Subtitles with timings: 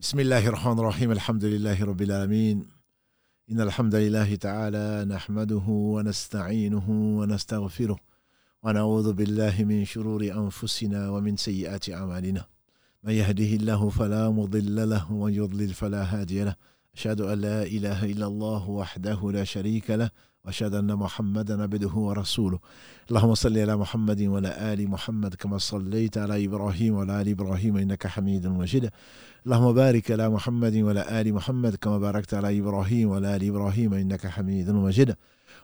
[0.00, 2.66] بسم الله الرحمن الرحيم الحمد لله رب العالمين
[3.50, 7.96] إن الحمد لله تعالى نحمده ونستعينه ونستغفره
[8.62, 12.44] ونعوذ بالله من شرور أنفسنا ومن سيئات أعمالنا
[13.04, 16.54] من يهده الله فلا مضل له ومن يضلل فلا هادي له
[16.94, 20.10] أشهد أن لا إله إلا الله وحده لا شريك له
[20.44, 22.58] وأشهد أن محمدا عبده ورسوله.
[23.10, 28.06] اللهم صل على محمد وعلى آل محمد كما صليت على إبراهيم وعلى آل إبراهيم إنك
[28.06, 28.90] حميد مجيد.
[29.46, 34.26] اللهم بارك على محمد وعلى آل محمد كما باركت على إبراهيم وعلى آل إبراهيم إنك
[34.26, 35.16] حميد مجيد.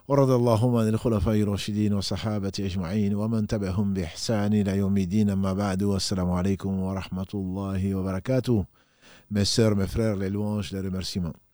[0.07, 5.83] ورضى اللهم عن الخلفاء الراشدين والصحابة أجمعين ومن تبعهم بإحسان إلى يوم الدين أما بعد
[5.83, 8.65] والسلام عليكم ورحمة الله وبركاته.
[9.31, 11.46] Mes sœurs, mes frères, les louanges, les remerciements.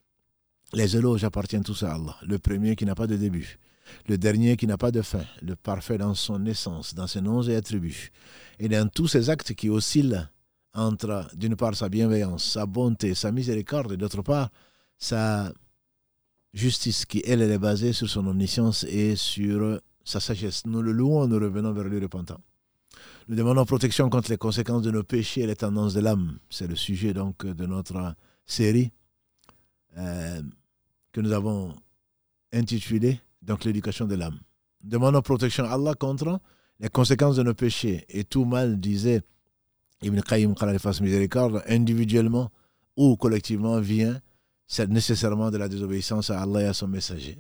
[0.73, 3.59] Les éloges appartiennent tous à Allah, le premier qui n'a pas de début,
[4.07, 7.43] le dernier qui n'a pas de fin, le parfait dans son essence, dans ses noms
[7.43, 8.11] et attributs,
[8.57, 10.27] et dans tous ses actes qui oscillent
[10.73, 14.49] entre, d'une part, sa bienveillance, sa bonté, sa miséricorde, et d'autre part,
[14.97, 15.53] sa
[16.53, 20.65] justice qui, elle, elle est basée sur son omniscience et sur sa sagesse.
[20.65, 22.39] Nous le louons, nous revenons vers lui repentant.
[23.27, 26.39] Nous demandons protection contre les conséquences de nos péchés et les tendances de l'âme.
[26.49, 28.91] C'est le sujet donc de notre série
[29.97, 30.41] euh,
[31.13, 31.73] que nous avons
[32.51, 34.39] intitulée donc l'éducation de l'âme.
[34.83, 36.39] Demandons protection à Allah contre
[36.79, 38.05] les conséquences de nos péchés.
[38.09, 39.21] Et tout mal, disait
[40.01, 40.53] Ibn Qayyim
[41.01, 42.51] miséricorde, individuellement
[42.97, 44.19] ou collectivement vient
[44.87, 47.37] nécessairement de la désobéissance à Allah et à son messager.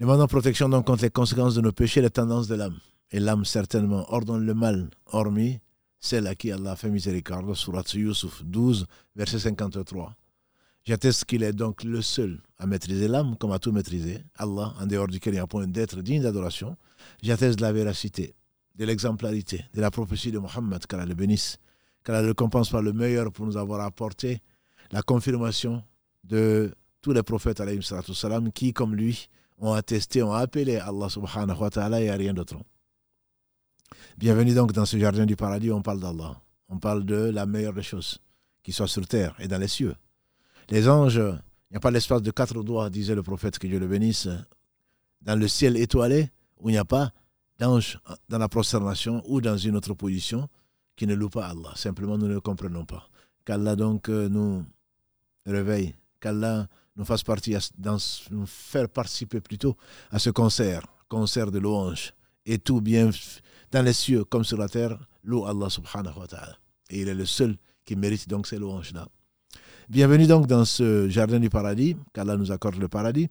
[0.00, 2.78] Demandons protection donc contre les conséquences de nos péchés et les tendances de l'âme.
[3.10, 5.60] Et l'âme certainement ordonne le mal, hormis
[5.98, 10.16] celle à qui Allah fait miséricorde, surat Yusuf 12, verset 53.
[10.84, 14.24] J'atteste qu'il est donc le seul à maîtriser l'âme comme à tout maîtriser.
[14.36, 16.76] Allah, en dehors duquel il n'y a point d'être digne d'adoration.
[17.22, 18.34] J'atteste de la véracité,
[18.74, 21.58] de l'exemplarité, de la prophétie de Mohammed, qu'Allah le bénisse,
[22.04, 24.40] qu'Allah le récompense par le meilleur pour nous avoir apporté
[24.90, 25.84] la confirmation
[26.24, 27.62] de tous les prophètes
[28.54, 32.56] qui, comme lui, ont attesté, ont appelé Allah subhanahu wa ta'ala et à rien d'autre.
[34.18, 36.40] Bienvenue donc dans ce jardin du paradis où on parle d'Allah.
[36.68, 38.18] On parle de la meilleure des choses,
[38.62, 39.94] qui soit sur terre et dans les cieux.
[40.70, 43.78] Les anges, il n'y a pas l'espace de quatre doigts, disait le prophète, que Dieu
[43.78, 44.28] le bénisse,
[45.22, 47.12] dans le ciel étoilé, où il n'y a pas
[47.58, 50.48] d'ange dans la prosternation ou dans une autre position
[50.96, 51.72] qui ne loue pas Allah.
[51.74, 53.08] Simplement, nous ne le comprenons pas.
[53.44, 54.64] Qu'Allah donc euh, nous
[55.46, 57.56] réveille, qu'Allah nous fasse partie,
[58.30, 59.76] nous faire participer plutôt
[60.10, 62.12] à ce concert, concert de louange,
[62.44, 63.10] et tout bien
[63.70, 66.56] dans les cieux comme sur la terre, loue Allah subhanahu wa ta'ala.
[66.90, 69.08] Et il est le seul qui mérite donc ces louanges-là.
[69.92, 73.28] Bienvenue donc dans ce jardin du paradis, qu'Allah nous accorde le paradis,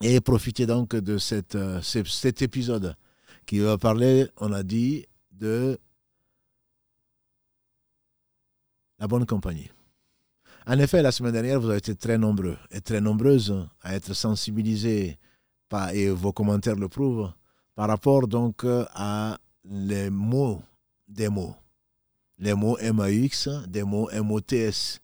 [0.00, 1.18] et profitez donc de
[1.54, 2.96] euh, cet épisode
[3.44, 5.78] qui va parler, on a dit, de
[8.98, 9.70] la bonne compagnie.
[10.66, 14.14] En effet, la semaine dernière, vous avez été très nombreux et très nombreuses à être
[14.14, 15.18] sensibilisés,
[15.92, 17.30] et vos commentaires le prouvent,
[17.74, 18.64] par rapport donc
[18.94, 20.62] à les mots
[21.06, 21.54] des mots.
[22.38, 25.00] Les mots MAX, des mots MOTS,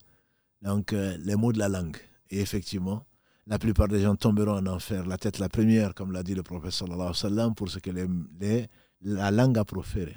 [0.62, 1.96] donc euh, les mots de la langue.
[2.30, 3.04] Et effectivement,
[3.46, 6.42] la plupart des gens tomberont en enfer, la tête la première, comme l'a dit le
[6.42, 8.68] prophète sallallahu pour ce que les,
[9.02, 10.16] la langue a proféré.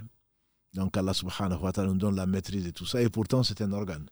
[0.73, 3.61] Donc Allah subhanahu wa ta'ala nous donne la maîtrise de tout ça, et pourtant c'est
[3.61, 4.05] un organe.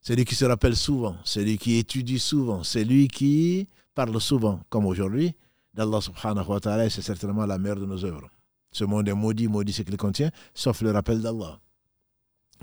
[0.00, 4.18] C'est lui qui se rappelle souvent, c'est lui qui étudie souvent, c'est lui qui parle
[4.20, 5.34] souvent, comme aujourd'hui,
[5.74, 8.30] d'Allah subhanahu wa ta'ala, et c'est certainement la mère de nos œuvres.
[8.72, 11.58] Ce monde est maudit, maudit ce qu'il contient, sauf le rappel d'Allah.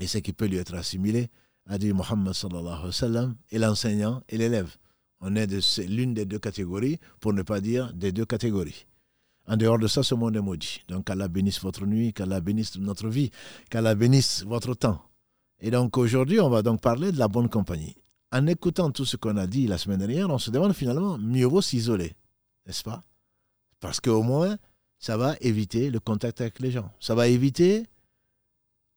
[0.00, 1.28] Et ce qui peut lui être assimilé,
[1.68, 4.76] a dit Muhammad sallallahu alayhi wa sallam, et l'enseignant et l'élève.
[5.20, 8.86] On est de l'une des deux catégories, pour ne pas dire des deux catégories.
[9.46, 10.82] En dehors de ça, ce monde est maudit.
[10.88, 13.30] Donc qu'Allah bénisse votre nuit, qu'Allah bénisse notre vie,
[13.70, 15.02] qu'Allah bénisse votre temps.
[15.60, 17.96] Et donc aujourd'hui, on va donc parler de la bonne compagnie.
[18.30, 21.46] En écoutant tout ce qu'on a dit la semaine dernière, on se demande finalement, mieux
[21.46, 22.14] vaut s'isoler,
[22.66, 23.02] n'est-ce pas?
[23.80, 24.58] Parce qu'au moins,
[24.98, 26.92] ça va éviter le contact avec les gens.
[27.00, 27.86] Ça va éviter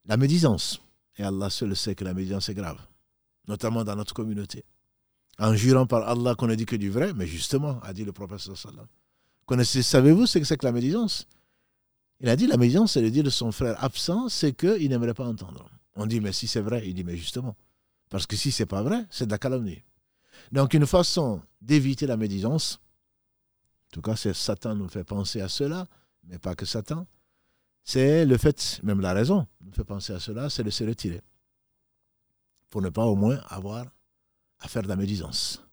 [0.06, 0.82] la médisance.
[1.22, 2.80] Et Allah seul sait que la médisance est grave,
[3.48, 4.66] notamment dans notre communauté.
[5.38, 8.12] En jurant par Allah qu'on ne dit que du vrai, mais justement, a dit le
[8.12, 11.28] prophète savez-vous ce que c'est que la médisance
[12.22, 15.14] Il a dit la médisance, c'est le dire de son frère absent, c'est qu'il n'aimerait
[15.14, 15.70] pas entendre.
[15.96, 17.56] On dit, mais si c'est vrai, il dit, mais justement.
[18.10, 19.84] Parce que si c'est pas vrai, c'est de la calomnie.
[20.52, 22.80] Donc, une façon d'éviter la médisance,
[23.90, 25.88] en tout cas, Satan nous fait penser à cela,
[26.24, 27.06] mais pas que Satan,
[27.84, 31.22] c'est le fait, même la raison nous fait penser à cela, c'est de se retirer.
[32.70, 33.86] Pour ne pas au moins avoir
[34.60, 35.64] à faire de la médisance.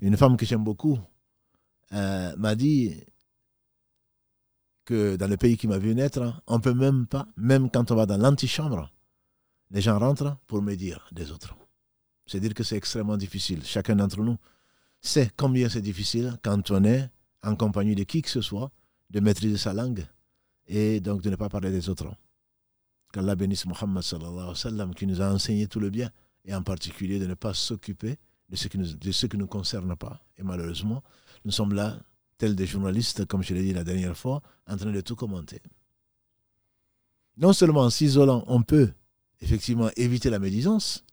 [0.00, 0.98] Une femme que j'aime beaucoup
[1.92, 3.02] euh, m'a dit
[4.84, 7.90] que dans le pays qui m'a vu naître, on ne peut même pas, même quand
[7.90, 8.90] on va dans l'antichambre,
[9.70, 11.56] les gens rentrent pour me dire des autres.
[12.26, 13.64] C'est dire que c'est extrêmement difficile.
[13.64, 14.38] Chacun d'entre nous
[15.00, 17.10] sait combien c'est difficile quand on est
[17.42, 18.70] en compagnie de qui que ce soit
[19.10, 20.06] de maîtriser sa langue
[20.66, 22.08] et donc de ne pas parler des autres.
[23.12, 26.10] Qu'Allah bénisse Muhammad sallallahu alayhi wa sallam qui nous a enseigné tout le bien
[26.44, 28.16] et en particulier de ne pas s'occuper
[28.48, 30.20] de ce qui nous, de qui nous concerne pas.
[30.36, 31.02] Et malheureusement,
[31.44, 31.98] nous sommes là,
[32.38, 35.60] tels des journalistes, comme je l'ai dit la dernière fois, en train de tout commenter.
[37.36, 38.92] Non seulement en s'isolant, on peut
[39.40, 41.04] effectivement éviter la médisance,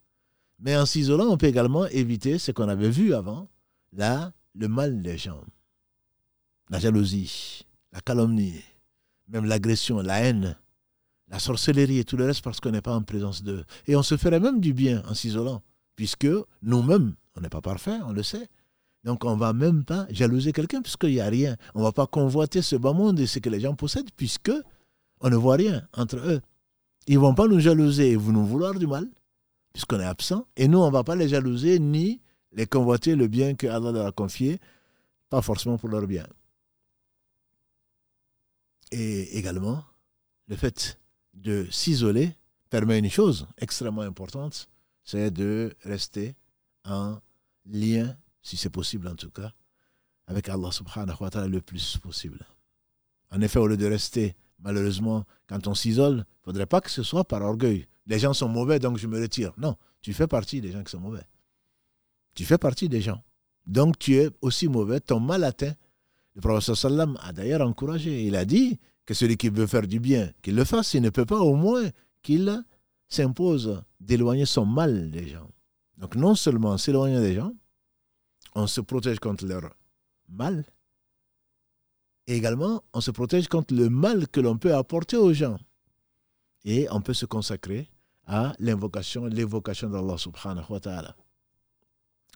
[0.60, 3.50] mais en s'isolant, on peut également éviter ce qu'on avait vu avant,
[3.92, 5.44] là, le mal des gens.
[6.70, 8.62] La jalousie, la calomnie,
[9.28, 10.56] même l'agression, la haine,
[11.30, 13.64] la sorcellerie et tout le reste parce qu'on n'est pas en présence d'eux.
[13.88, 15.62] Et on se ferait même du bien en s'isolant,
[15.96, 16.28] puisque
[16.62, 18.48] nous-mêmes, on n'est pas parfait, on le sait.
[19.04, 21.58] Donc on ne va même pas jalouser quelqu'un puisqu'il n'y a rien.
[21.76, 24.52] On ne va pas convoiter ce bas monde et ce que les gens possèdent puisque
[25.20, 26.42] on ne voit rien entre eux.
[27.08, 29.08] Ils ne vont pas nous jalouser et nous vouloir du mal
[29.74, 30.48] puisqu'on est absent.
[30.56, 32.22] Et nous, on ne va pas les jalouser ni
[32.54, 34.60] les convoiter le bien que Allah leur a confié,
[35.30, 36.26] pas forcément pour leur bien.
[38.94, 39.84] Et également,
[40.48, 41.00] le fait
[41.34, 42.36] de s'isoler
[42.70, 44.70] permet une chose extrêmement importante,
[45.04, 46.36] c'est de rester
[46.86, 47.18] en
[47.66, 49.52] lien, si c'est possible en tout cas,
[50.28, 52.46] avec Allah subhanahu wa ta'ala le plus possible.
[53.32, 56.92] En effet, au lieu de rester, malheureusement, quand on s'isole, il ne faudrait pas que
[56.92, 57.88] ce soit par orgueil.
[58.06, 59.54] Les gens sont mauvais, donc je me retire.
[59.58, 61.26] Non, tu fais partie des gens qui sont mauvais.
[62.36, 63.24] Tu fais partie des gens.
[63.66, 65.74] Donc tu es aussi mauvais, ton mal atteint.
[66.36, 68.26] Le professeur Sallam a d'ailleurs encouragé.
[68.26, 70.94] Il a dit que celui qui veut faire du bien, qu'il le fasse.
[70.94, 71.90] Il ne peut pas au moins
[72.22, 72.64] qu'il
[73.08, 75.50] s'impose d'éloigner son mal des gens.
[75.98, 77.54] Donc non seulement s'éloigner des gens,
[78.56, 79.76] on se protège contre leur
[80.28, 80.66] mal,
[82.28, 85.60] et également on se protège contre le mal que l'on peut apporter aux gens.
[86.66, 87.90] Et on peut se consacrer
[88.26, 91.16] à l'invocation, l'évocation d'Allah subhanahu wa ta'ala.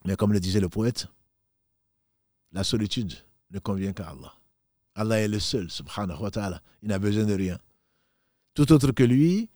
[0.05, 1.07] Mais comme le disait le poète,
[2.51, 3.13] la solitude
[3.51, 4.33] ne convient qu'à Allah.
[4.95, 6.61] Allah est le seul, subhanahu wa ta'ala.
[6.81, 7.59] Il n'a besoin de rien.
[8.53, 9.49] Tout autre que lui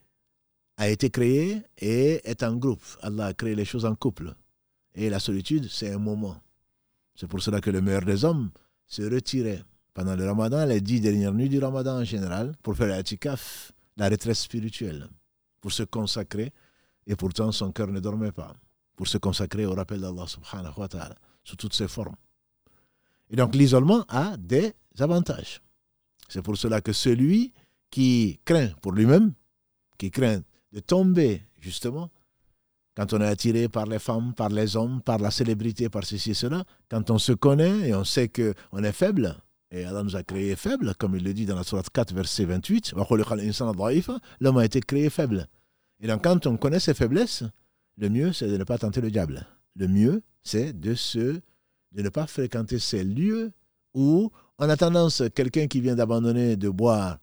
[0.78, 2.84] a été créé et est en groupe.
[3.02, 4.34] Allah a créé les choses en couple.
[4.94, 6.38] Et la solitude, c'est un moment.
[7.16, 8.52] C'est pour cela que le meilleur des hommes
[8.88, 12.88] se retirait pendant le ramadan, les dix dernières nuits du ramadan en général, pour faire
[12.88, 15.08] l'atikaf, la retraite spirituelle,
[15.60, 16.54] pour se consacrer.
[17.08, 18.56] Et pourtant, son cœur ne dormait pas.
[18.96, 22.16] Pour se consacrer au rappel d'Allah subhanahu wa ta'ala, sous toutes ses formes.
[23.32, 25.62] Et donc, l'isolement a des avantages.
[26.28, 27.54] C'est pour cela que celui
[27.90, 29.34] qui craint pour lui-même,
[29.98, 30.42] qui craint
[30.72, 32.10] de tomber, justement,
[32.96, 36.32] quand on est attiré par les femmes, par les hommes, par la célébrité, par ceci
[36.32, 39.38] et cela, quand on se connaît et on sait qu'on est faible,
[39.72, 42.46] et Allah nous a créé faible, comme il le dit dans la Sourate 4, verset
[42.46, 42.94] 28,
[44.42, 45.48] l'homme a été créé faible.
[46.02, 47.44] Et donc quand on connaît ses faiblesses,
[47.98, 49.48] le mieux c'est de ne pas tenter le diable.
[49.76, 51.40] Le mieux c'est de, se,
[51.92, 53.52] de ne pas fréquenter ces lieux
[53.94, 57.18] où on a tendance, quelqu'un qui vient d'abandonner de boire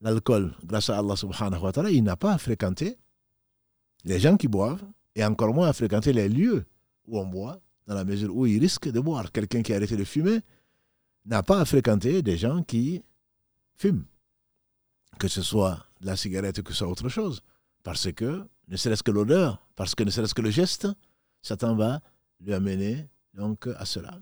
[0.00, 2.96] l'alcool grâce à Allah subhanahu wa ta'ala, il n'a pas à fréquenter
[4.04, 4.84] les gens qui boivent
[5.14, 6.64] et encore moins à fréquenter les lieux
[7.06, 9.32] où on boit, dans la mesure où il risque de boire.
[9.32, 10.40] Quelqu'un qui a arrêté de fumer
[11.26, 13.02] n'a pas à fréquenter des gens qui
[13.74, 14.04] fument,
[15.18, 17.42] que ce soit la cigarette ou que ce soit autre chose,
[17.82, 20.88] parce que ne serait-ce que l'odeur, parce que ne serait-ce que le geste,
[21.42, 22.00] Satan va
[22.40, 24.18] lui amener donc à cela.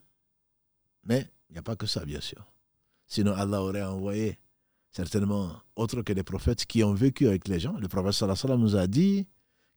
[1.05, 2.45] Mais il n'y a pas que ça, bien sûr.
[3.07, 4.39] Sinon, Allah aurait envoyé
[4.91, 7.77] certainement autres que les prophètes qui ont vécu avec les gens.
[7.79, 9.27] Le prophète sallallahu nous a dit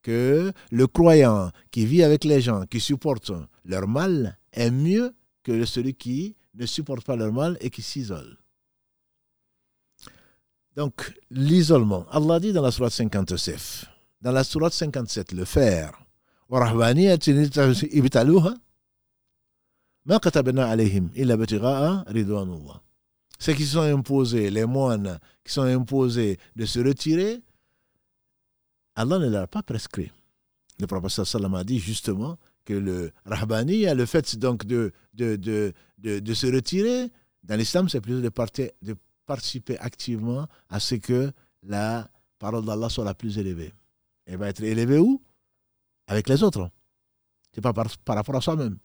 [0.02, 3.32] que le croyant qui vit avec les gens, qui supporte
[3.64, 8.38] leur mal, est mieux que celui qui ne supporte pas leur mal et qui s'isole.
[10.76, 12.06] Donc, l'isolement.
[12.12, 13.86] Allah dit dans la sourate 57,
[14.22, 15.98] dans la sourate 57, le faire.
[23.40, 27.42] Ceux qui sont imposés, les moines qui sont imposés de se retirer,
[28.96, 30.12] Allah ne l'a pas prescrit.
[30.80, 35.36] Le prophète sallam a dit justement que le rahbani a le fait donc de, de,
[35.36, 35.74] de,
[36.20, 37.12] de, se retirer.
[37.44, 38.32] Dans l'islam, c'est plutôt de,
[38.82, 38.96] de
[39.28, 41.32] participer activement à ce que
[41.64, 43.72] la parole d'Allah soit la plus élevée.
[44.26, 45.22] Elle va être élevée où?
[46.08, 46.72] Avec les autres.
[47.54, 48.78] C'est pas par rapport à soi-même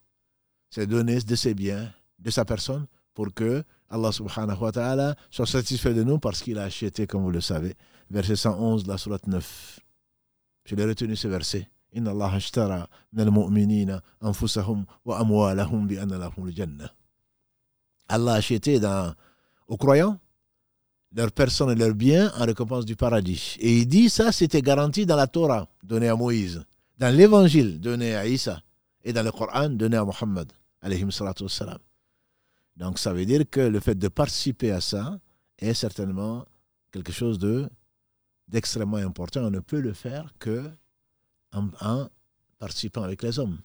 [0.76, 5.47] c'est donner de ses biens, de sa personne, pour que Allah subhanahu wa ta'ala soit
[5.47, 7.75] satisfait de nous parce qu'il a acheté, comme vous le savez.
[8.11, 9.80] Verset 111 de la sourate 9.
[10.66, 11.66] Je l'ai retenu ce verset.
[11.95, 12.88] Inna Allah ashtara
[14.21, 15.95] anfusahum wa amwalahum bi
[16.54, 16.92] jannah
[18.11, 19.14] Allah a acheté dans,
[19.68, 20.18] aux croyants
[21.14, 23.56] leur personne et leurs biens en récompense du paradis.
[23.61, 26.66] Et il dit ça, c'était garanti dans la Torah donnée à Moïse.
[26.99, 28.61] dans l'évangile donné à Isa
[29.02, 30.52] et dans le Coran donné à Mohammed.
[32.76, 35.19] Donc ça veut dire que le fait de participer à ça
[35.59, 36.45] est certainement
[36.90, 37.69] quelque chose de
[38.49, 39.40] d'extrêmement important.
[39.43, 40.71] On ne peut le faire que
[41.52, 42.09] en,
[42.59, 43.59] participant avec les hommes.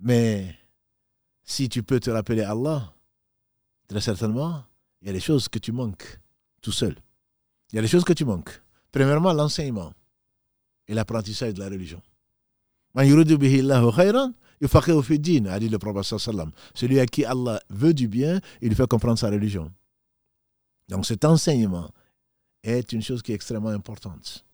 [0.00, 0.54] Mais
[1.44, 2.92] si tu peux te rappeler Allah,
[3.88, 4.64] très certainement,
[5.00, 6.20] il y a des choses que tu manques
[6.60, 6.96] tout seul.
[7.72, 8.60] Il y a des choses que tu manques.
[8.92, 9.92] Premièrement, l'enseignement
[10.88, 12.02] et l'apprentissage de la religion.
[14.62, 16.14] A dit le prophète
[16.74, 19.70] Celui à qui Allah veut du bien, il lui fait comprendre sa religion.
[20.88, 21.90] Donc cet enseignement
[22.62, 24.44] est une chose qui est extrêmement importante.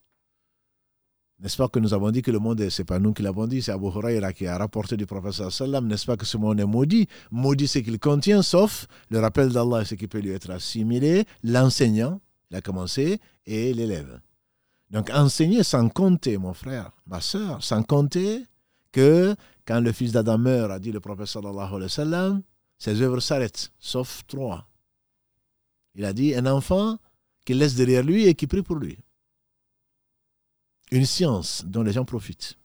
[1.39, 3.47] N'est-ce pas que nous avons dit que le monde, ce n'est pas nous qui l'avons
[3.47, 6.59] dit, c'est Abu Huraira qui a rapporté du prophète sallam, n'est-ce pas que ce monde
[6.59, 7.07] est maudit?
[7.31, 12.21] Maudit, c'est qu'il contient, sauf le rappel d'Allah, ce qui peut lui être assimilé, l'enseignant,
[12.49, 14.21] il a commencé, et l'élève.
[14.89, 18.45] Donc enseigner sans compter, mon frère, ma soeur, sans compter
[18.93, 22.39] que quand le fils d'Adam meurt, a dit le prophète sallallahu alayhi wa
[22.77, 24.67] ses œuvres s'arrêtent, sauf trois.
[25.95, 26.97] Il a dit un enfant
[27.45, 28.97] qu'il laisse derrière lui et qui prie pour lui.
[30.91, 32.57] Une science dont les gens profitent.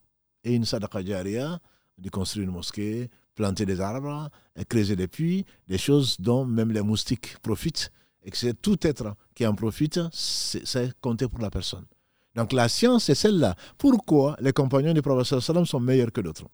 [0.45, 1.61] Et une sadaqa jariya,
[1.99, 4.28] de construire une mosquée, planter des arbres,
[4.69, 7.93] creuser des puits, des choses dont même les moustiques profitent.
[8.25, 11.87] Et que c'est tout être qui en profite, c'est compter pour la personne.
[12.35, 13.55] Donc la science, c'est celle-là.
[13.78, 16.49] Pourquoi les compagnons du prophète sont meilleurs que d'autres?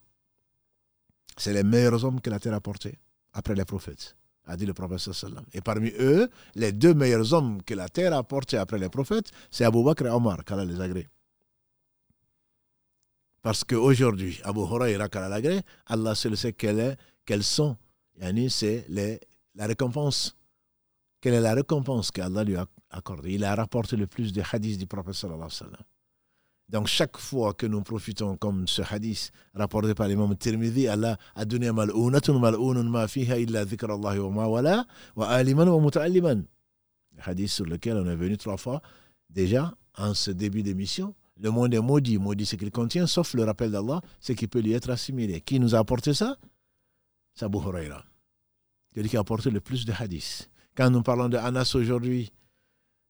[1.37, 2.99] C'est les meilleurs hommes que la terre a portés
[3.33, 4.15] après les prophètes
[4.47, 5.01] a dit le prophète
[5.53, 9.31] Et parmi eux, les deux meilleurs hommes que la terre a portés après les prophètes,
[9.51, 11.07] c'est Abu Bakr et Omar, qu'Allah les agrée.
[13.41, 16.97] Parce qu'aujourd'hui, Abu Huraira, qu'Allah l'agrée, Allah seul sait quelles,
[17.41, 17.77] sont.
[18.49, 18.87] c'est
[19.55, 20.35] la récompense.
[21.21, 23.33] Quelle est la récompense qu'Allah lui a accordée?
[23.33, 25.94] Il a rapporté le plus de hadiths du prophète sallallahu alayhi wa
[26.67, 31.45] donc chaque fois que nous profitons comme ce hadith rapporté par l'imam Tirmidhi, Allah a
[31.45, 36.43] donné mal'ounatun mal'ounun ma fiha illa dhikr Allah wa ma wala wa aliman wa muta'alliman.
[37.19, 38.81] Hadith sur lequel on est venu trois fois
[39.29, 41.13] déjà en ce début d'émission.
[41.39, 42.17] Le monde est maudit.
[42.17, 45.41] Maudit ce qu'il contient, sauf le rappel d'Allah, ce qui peut lui être assimilé.
[45.41, 46.37] Qui nous a apporté ça?
[47.33, 48.03] C'est Abu Huraira.
[48.95, 50.49] Celui qui a apporté le plus de hadiths.
[50.75, 52.31] Quand nous parlons de Anas aujourd'hui,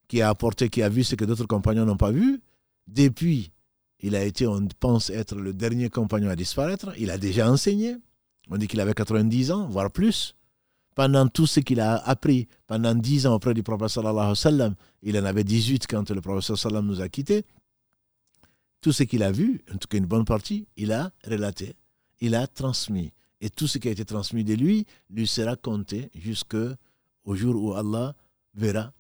[0.07, 2.41] qui a apporté, qui a vu ce que d'autres compagnons n'ont pas vu,
[2.87, 3.51] depuis,
[3.99, 6.93] il a été, on pense être le dernier compagnon à disparaître.
[6.97, 7.97] Il a déjà enseigné.
[8.49, 10.35] On dit qu'il avait 90 ans, voire plus.
[10.93, 15.17] Pendant tout ce qu'il a appris, pendant 10 ans auprès du prophète sallallahu alayhi il
[15.19, 17.45] en avait 18 quand le prophète sallam nous a quittés.
[18.79, 21.75] Tout ce qu'il a vu, en tout cas une bonne partie, il a relaté,
[22.21, 23.11] il a transmis.
[23.41, 26.75] Et tout ce qui a été transmis de lui, lui sera compté jusqu'au
[27.27, 28.15] jour où Allah
[28.53, 28.93] verra,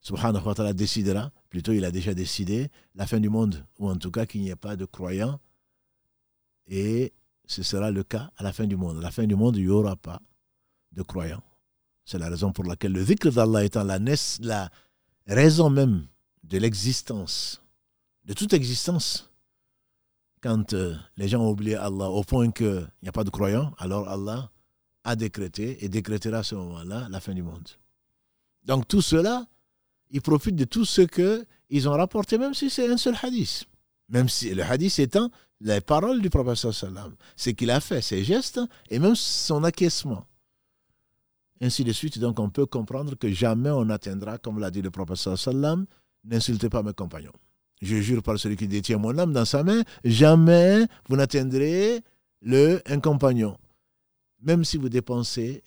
[0.00, 3.96] subhanahu wa ta'ala décidera plutôt il a déjà décidé la fin du monde, ou en
[3.96, 5.38] tout cas qu'il n'y ait pas de croyants.
[6.66, 7.12] Et
[7.46, 8.96] ce sera le cas à la fin du monde.
[8.96, 10.22] À la fin du monde, il n'y aura pas
[10.92, 11.42] de croyants.
[12.06, 14.70] C'est la raison pour laquelle le dhikr d'Allah étant la,
[15.26, 16.06] raison même
[16.42, 17.60] de l'existence,
[18.24, 19.30] de toute existence.
[20.40, 23.74] Quand euh, les gens ont oublié Allah au point qu'il n'y a pas de croyants,
[23.76, 24.50] alors Allah
[25.04, 27.68] a décrété et décrétera à ce moment-là la fin du monde.
[28.64, 29.46] Donc tout cela,
[30.12, 33.64] ils profitent de tout ce qu'ils ont rapporté, même si c'est un seul hadith.
[34.08, 38.22] Même si le hadith étant les paroles du prophète sallam, ce qu'il a fait, ses
[38.22, 40.26] gestes et même son acquiescement.
[41.60, 44.90] Ainsi de suite, donc on peut comprendre que jamais on atteindra, comme l'a dit le
[44.90, 45.86] prophète sallam,
[46.24, 47.32] n'insultez pas mes compagnons.
[47.80, 52.02] Je jure par celui qui détient mon âme dans sa main, jamais vous n'atteindrez
[52.42, 53.56] le un compagnon.
[54.42, 55.62] Même si vous dépensez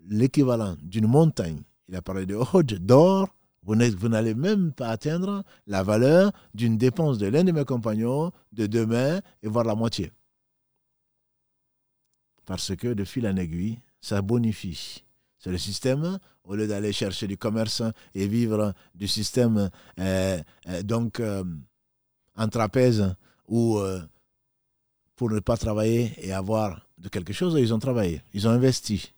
[0.00, 2.36] l'équivalent d'une montagne, il a parlé de
[2.78, 3.28] d'or,
[3.64, 8.66] vous n'allez même pas atteindre la valeur d'une dépense de l'un de mes compagnons de
[8.66, 10.12] demain et voir la moitié.
[12.44, 15.04] Parce que de fil en aiguille, ça bonifie.
[15.38, 17.82] C'est le système, au lieu d'aller chercher du commerce
[18.14, 21.44] et vivre du système euh, euh, donc euh,
[22.36, 23.14] en trapèze
[23.48, 23.78] ou
[25.16, 29.12] pour ne pas travailler et avoir de quelque chose, ils ont travaillé, ils ont investi.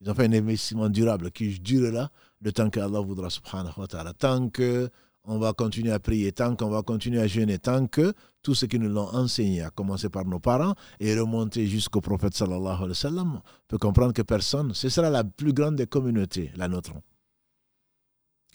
[0.00, 2.10] Ils ont fait un investissement durable qui durera
[2.44, 4.12] le temps qu'Allah voudra, subhanahu wa ta'ala.
[4.12, 8.54] Tant qu'on va continuer à prier, tant qu'on va continuer à jeûner, tant que tout
[8.54, 12.76] ce qui nous l'ont enseigné, à commencer par nos parents et remonter jusqu'au prophète sallallahu
[12.76, 16.68] alayhi wa sallam, peut comprendre que personne, ce sera la plus grande des communautés, la
[16.68, 16.92] nôtre.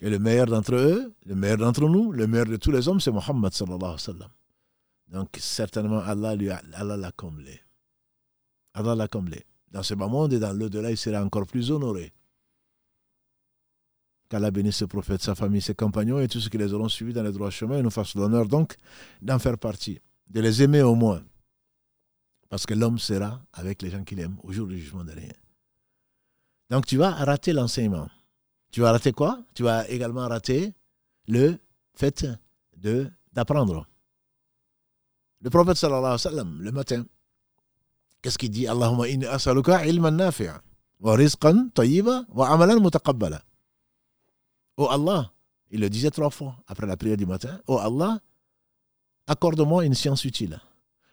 [0.01, 2.99] Et le meilleur d'entre eux, le meilleur d'entre nous, le meilleur de tous les hommes,
[3.01, 4.29] c'est Mohammed sallallahu alayhi wa sallam.
[5.07, 7.59] Donc certainement Allah l'a comblé.
[8.75, 9.43] Allah l'a comblé.
[9.71, 12.13] Dans ce bas monde et dans l'au-delà, il sera encore plus honoré.
[14.29, 17.13] Qu'Allah bénisse ce prophète, sa famille, ses compagnons et tous ceux qui les auront suivis
[17.13, 18.75] dans les droits chemins et nous fasse l'honneur donc
[19.21, 19.99] d'en faire partie.
[20.29, 21.23] de les aimer au moins.
[22.49, 25.33] Parce que l'homme sera avec les gens qu'il aime au jour du jugement de rien.
[26.69, 28.07] Donc tu vas rater l'enseignement.
[28.71, 29.39] Tu vas rater quoi?
[29.55, 30.73] Tu vas également rater
[31.27, 31.57] le
[31.95, 32.25] fait
[32.77, 33.85] de d'apprendre.
[35.41, 37.05] Le prophète sallallahu alayhi wa sallam, le matin,
[38.21, 38.67] qu'est-ce qu'il dit?
[38.67, 40.61] Allahumma inni as'aluka ilman nafi'a
[40.99, 43.41] wa rizqan tayyiba wa amalan mutaqabbala.
[44.81, 45.33] Oh Allah,
[45.71, 47.59] il le disait trois fois après la prière du matin.
[47.67, 48.21] Oh Allah,
[49.27, 50.57] accorde-moi une science utile.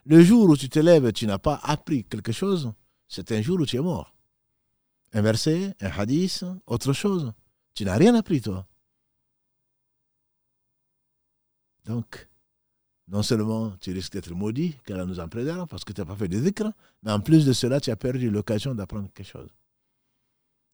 [0.05, 2.73] Le jour où tu te lèves tu n'as pas appris quelque chose,
[3.09, 4.15] c'est un jour où tu es mort.
[5.13, 7.33] Un verset, un hadith, autre chose.
[7.75, 8.69] Tu n'as rien appris, toi.
[11.87, 12.29] Donc,
[13.09, 16.15] non seulement tu risques d'être maudit, elle nous en préserve, parce que tu n'as pas
[16.15, 16.71] fait de dhikr,
[17.03, 19.51] mais en plus de cela, tu as perdu l'occasion d'apprendre quelque chose.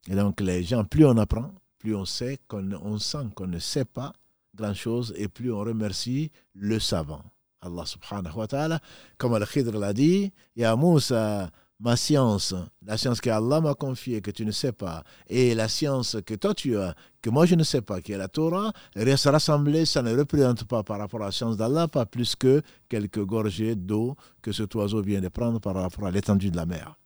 [0.07, 1.51] Et donc, les gens, plus on apprend,
[1.83, 4.13] plus on sait qu'on sent qu'on ne sait pas
[4.55, 7.21] grand-chose, et plus on remercie le savant.
[7.61, 8.79] Allah subhanahu wa ta'ala,
[9.17, 11.49] comme Al-Khidr l'a dit, Ya Moussa,
[11.81, 15.67] ma science, la science que Allah m'a confiée, que tu ne sais pas, et la
[15.67, 18.71] science que toi tu as, que moi je ne sais pas, qui est la Torah,
[18.95, 22.61] se rassembler, ça ne représente pas par rapport à la science d'Allah, pas plus que
[22.87, 26.65] quelques gorgées d'eau que cet oiseau vient de prendre par rapport à l'étendue de la
[26.65, 26.97] mer.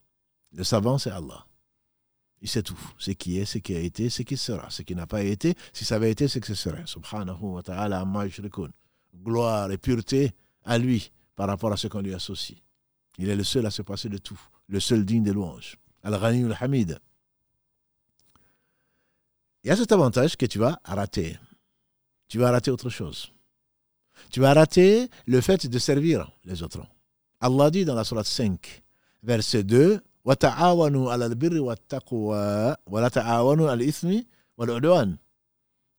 [0.51, 1.47] Le savant, c'est Allah.
[2.41, 2.79] Il sait tout.
[2.97, 4.69] Ce qui est, ce qui a été, ce qui sera.
[4.69, 6.83] Ce qui n'a pas été, si ça avait été, ce que ce serait.
[6.85, 8.05] Subhanahu wa ta'ala
[9.23, 10.31] Gloire et pureté
[10.63, 12.59] à lui par rapport à ce qu'on lui associe.
[13.17, 15.77] Il est le seul à se passer de tout le seul digne des louanges.
[16.03, 16.99] Al-Ghani al-Hamid.
[19.63, 21.37] Il y a cet avantage que tu vas rater.
[22.27, 23.31] Tu vas rater autre chose.
[24.29, 26.85] Tu vas rater le fait de servir les autres.
[27.39, 28.83] Allah dit dans la Surah 5,
[29.23, 30.01] verset 2,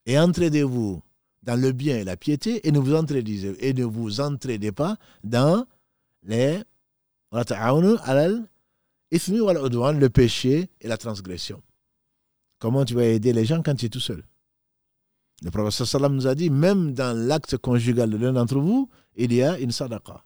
[0.07, 1.03] et entraidez-vous
[1.43, 2.79] dans le bien et la piété et ne
[3.85, 5.65] vous entraidez, pas dans
[6.25, 6.61] les
[7.31, 8.45] le
[10.09, 11.63] péché et la transgression.
[12.59, 14.23] Comment tu vas aider les gens quand tu es tout seul?
[15.43, 19.43] Le prophète nous a dit, même dans l'acte conjugal de l'un d'entre vous, il y
[19.43, 20.23] a une sadaqa.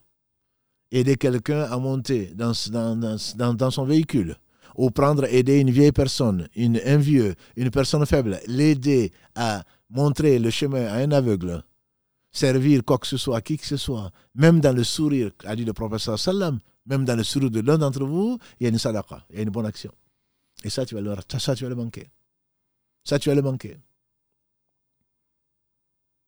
[0.95, 4.37] Aider quelqu'un à monter dans, son véhicule,
[4.75, 10.51] ou prendre, aider une vieille personne, un vieux, une personne faible, l'aider à montrer le
[10.51, 11.63] chemin à un aveugle,
[12.31, 15.65] servir quoi que ce soit qui que ce soit, même dans le sourire, a dit
[15.65, 18.77] le prophète sallam, même dans le sourire de l'un d'entre vous, il y a une
[18.77, 19.91] sadaqa, il y a une bonne action.
[20.63, 22.07] Et ça, tu vas le, ça, tu vas le manquer.
[23.03, 23.77] Ça, tu vas le manquer.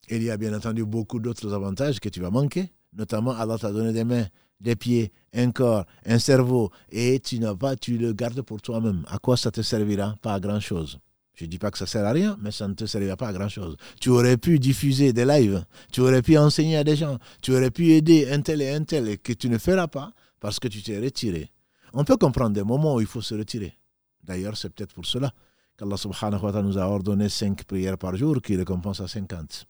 [0.09, 2.71] Il y a bien entendu beaucoup d'autres avantages que tu vas manquer.
[2.93, 4.27] Notamment, Allah t'a donné des mains,
[4.59, 9.03] des pieds, un corps, un cerveau, et tu n'as pas, tu le gardes pour toi-même.
[9.07, 10.15] À quoi ça te servira?
[10.21, 10.99] Pas à grand chose.
[11.35, 13.27] Je ne dis pas que ça sert à rien, mais ça ne te servira pas
[13.27, 13.75] à grand chose.
[13.99, 17.71] Tu aurais pu diffuser des lives, tu aurais pu enseigner à des gens, tu aurais
[17.71, 20.69] pu aider un tel et un tel, et que tu ne feras pas parce que
[20.69, 21.51] tu t'es retiré.
[21.93, 23.73] On peut comprendre des moments où il faut se retirer.
[24.23, 25.33] D'ailleurs, c'est peut-être pour cela
[25.77, 29.65] qu'Allah subhanahu wa ta'ala nous a ordonné cinq prières par jour qui récompensent à 50.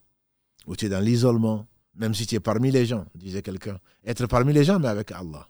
[0.68, 3.80] Où tu es dans l'isolement, même si tu es parmi les gens, disait quelqu'un.
[4.04, 5.48] Être parmi les gens, mais avec Allah.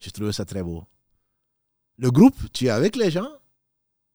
[0.00, 0.84] J'ai trouvé ça très beau.
[1.96, 3.30] Le groupe, tu es avec les gens,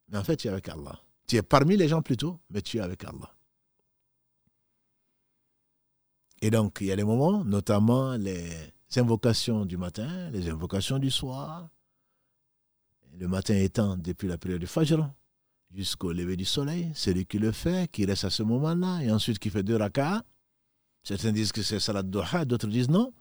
[0.09, 0.99] mais en fait, tu es avec Allah.
[1.27, 3.33] Tu es parmi les gens plutôt, mais tu es avec Allah.
[6.41, 8.49] Et donc, il y a des moments, notamment les
[8.97, 11.69] invocations du matin, les invocations du soir.
[13.17, 15.09] Le matin étant depuis la période du Fajr
[15.73, 19.39] jusqu'au lever du soleil, celui qui le fait, qui reste à ce moment-là, et ensuite
[19.39, 20.23] qui fait deux rakas.
[21.03, 23.11] Certains disent que c'est salat doha, d'autres disent non.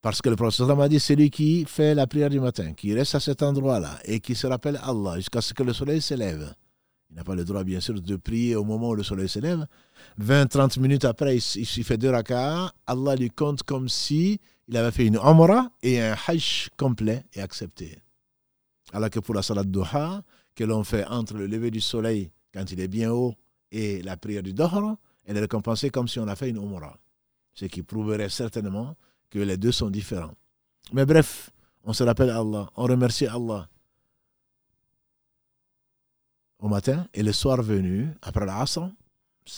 [0.00, 3.16] Parce que le prophète a dit celui qui fait la prière du matin, qui reste
[3.16, 6.54] à cet endroit-là et qui se rappelle Allah jusqu'à ce que le soleil s'élève.
[7.10, 9.38] Il n'a pas le droit, bien sûr, de prier au moment où le soleil se
[9.38, 9.66] lève.
[10.20, 12.70] 20-30 minutes après, il, fait deux raka'as.
[12.86, 17.40] Allah lui compte comme si il avait fait une umrah et un hajj complet et
[17.40, 17.98] accepté.
[18.92, 20.22] Alors que pour la salat duha,
[20.54, 23.34] que l'on fait entre le lever du soleil, quand il est bien haut,
[23.70, 24.96] et la prière du dohr,
[25.28, 26.96] elle est récompensée comme si on a fait une umrah.
[27.52, 28.96] Ce qui prouverait certainement
[29.30, 30.34] que les deux sont différents.
[30.94, 31.50] Mais bref,
[31.84, 33.68] on se rappelle Allah, on remercie Allah
[36.58, 38.88] au matin et le soir venu, après l'Asr,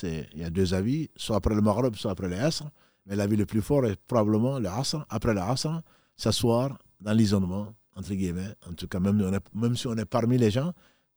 [0.03, 2.65] il y a deux avis, soit après le Maghreb, soit après l'Asr,
[3.07, 5.83] mais l'avis le plus fort est probablement l'Asr, après l'Asr,
[6.17, 10.75] s'asseoir dans l'isolement, entre guillemets, en tout cas, même si on est parmi les gens,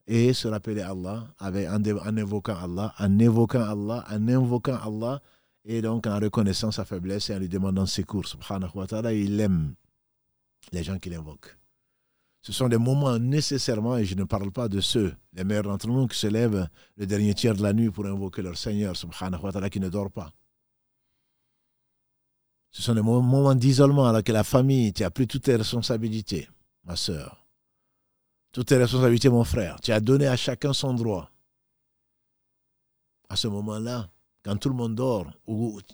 [0.07, 5.21] et se rappeler Allah en, en, évoquant Allah, en évoquant Allah, en invoquant Allah,
[5.65, 9.39] et donc en reconnaissant sa faiblesse et en lui demandant secours, subhanahu wa ta'ala, il
[9.39, 9.75] aime
[10.71, 11.57] les gens qui l'invoquent.
[12.41, 15.87] Ce sont des moments nécessairement, et je ne parle pas de ceux, les meilleurs d'entre
[15.87, 19.41] nous, qui se lèvent le dernier tiers de la nuit pour invoquer leur Seigneur, subhanahu
[19.41, 20.33] wa ta'ala, qui ne dort pas.
[22.71, 26.49] Ce sont des moments d'isolement alors que la famille, tu as pris toutes tes responsabilités,
[26.83, 27.42] ma soeur.
[28.53, 29.81] Toutes tes responsabilités, mon frère.
[29.81, 31.29] Tu as donné à chacun son droit.
[33.27, 34.09] À ce moment-là,
[34.43, 35.25] quand tout le monde dort,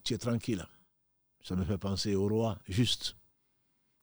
[0.04, 0.66] tu es tranquille,
[1.42, 3.16] ça me fait penser au roi, juste.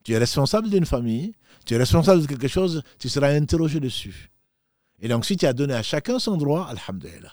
[0.05, 1.35] Tu es responsable d'une famille,
[1.67, 4.31] tu es responsable de quelque chose, tu seras interrogé dessus.
[5.01, 7.33] Et donc, si tu as donné à chacun son droit, Alhamdulillah,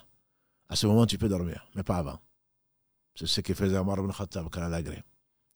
[0.67, 2.19] à ce moment, tu peux dormir, mais pas avant.
[3.15, 4.49] C'est ce que faisait Omar ibn Khattab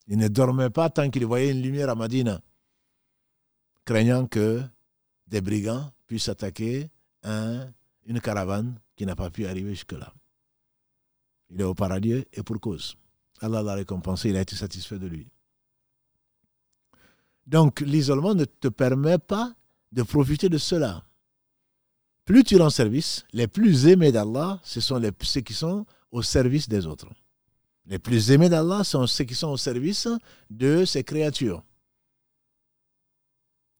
[0.06, 2.40] Il ne dormait pas tant qu'il voyait une lumière à Madina,
[3.84, 4.62] craignant que
[5.28, 6.90] des brigands puissent attaquer
[7.24, 10.12] une caravane qui n'a pas pu arriver jusque-là.
[11.50, 12.96] Il est au paradis et pour cause.
[13.40, 15.30] Allah l'a récompensé, il a été satisfait de lui.
[17.46, 19.54] Donc l'isolement ne te permet pas
[19.92, 21.04] de profiter de cela.
[22.24, 26.68] Plus tu rends service, les plus aimés d'Allah, ce sont ceux qui sont au service
[26.68, 27.08] des autres.
[27.86, 30.08] Les plus aimés d'Allah sont ceux qui sont au service
[30.50, 31.64] de ses créatures.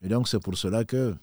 [0.00, 1.14] Et donc c'est pour cela que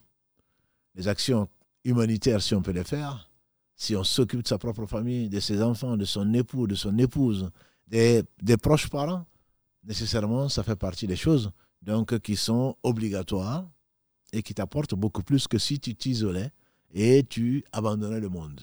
[0.95, 1.47] les actions
[1.83, 3.29] humanitaires, si on peut les faire,
[3.75, 6.97] si on s'occupe de sa propre famille, de ses enfants, de son époux, de son
[6.97, 7.49] épouse,
[7.87, 8.23] des,
[8.61, 9.25] proches parents,
[9.83, 13.69] nécessairement, ça fait partie des choses donc, qui sont obligatoires
[14.33, 16.51] et qui t'apportent beaucoup plus que si tu t'isolais
[16.93, 18.61] et tu abandonnais le monde.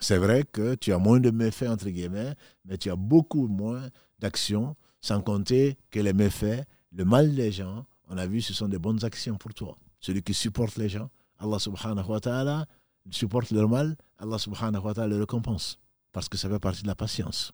[0.00, 3.88] C'est vrai que tu as moins de méfaits, entre guillemets, mais tu as beaucoup moins
[4.18, 8.68] d'actions, sans compter que les méfaits, le mal des gens, on a vu, ce sont
[8.68, 9.78] des bonnes actions pour toi.
[10.00, 12.66] Celui qui supporte les gens, Allah subhanahu wa ta'ala
[13.10, 15.78] supporte leur mal, Allah subhanahu wa ta'ala le récompense.
[16.12, 17.52] Parce que ça fait partie de la patience.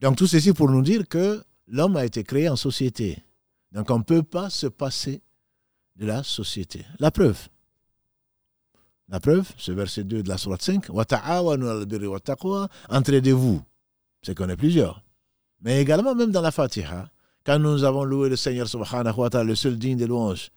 [0.00, 3.22] Donc tout ceci pour nous dire que l'homme a été créé en société.
[3.72, 5.22] Donc on ne peut pas se passer
[5.96, 6.84] de la société.
[6.98, 7.48] La preuve.
[9.08, 10.86] La preuve, ce verset 2 de la Sourate 5.
[12.88, 13.62] Entraidez-vous.
[14.22, 15.02] C'est qu'on est plusieurs.
[15.60, 17.10] Mais également, même dans la Fatiha,
[17.44, 20.50] quand nous avons loué le Seigneur subhanahu wa ta'ala, le seul digne des louanges,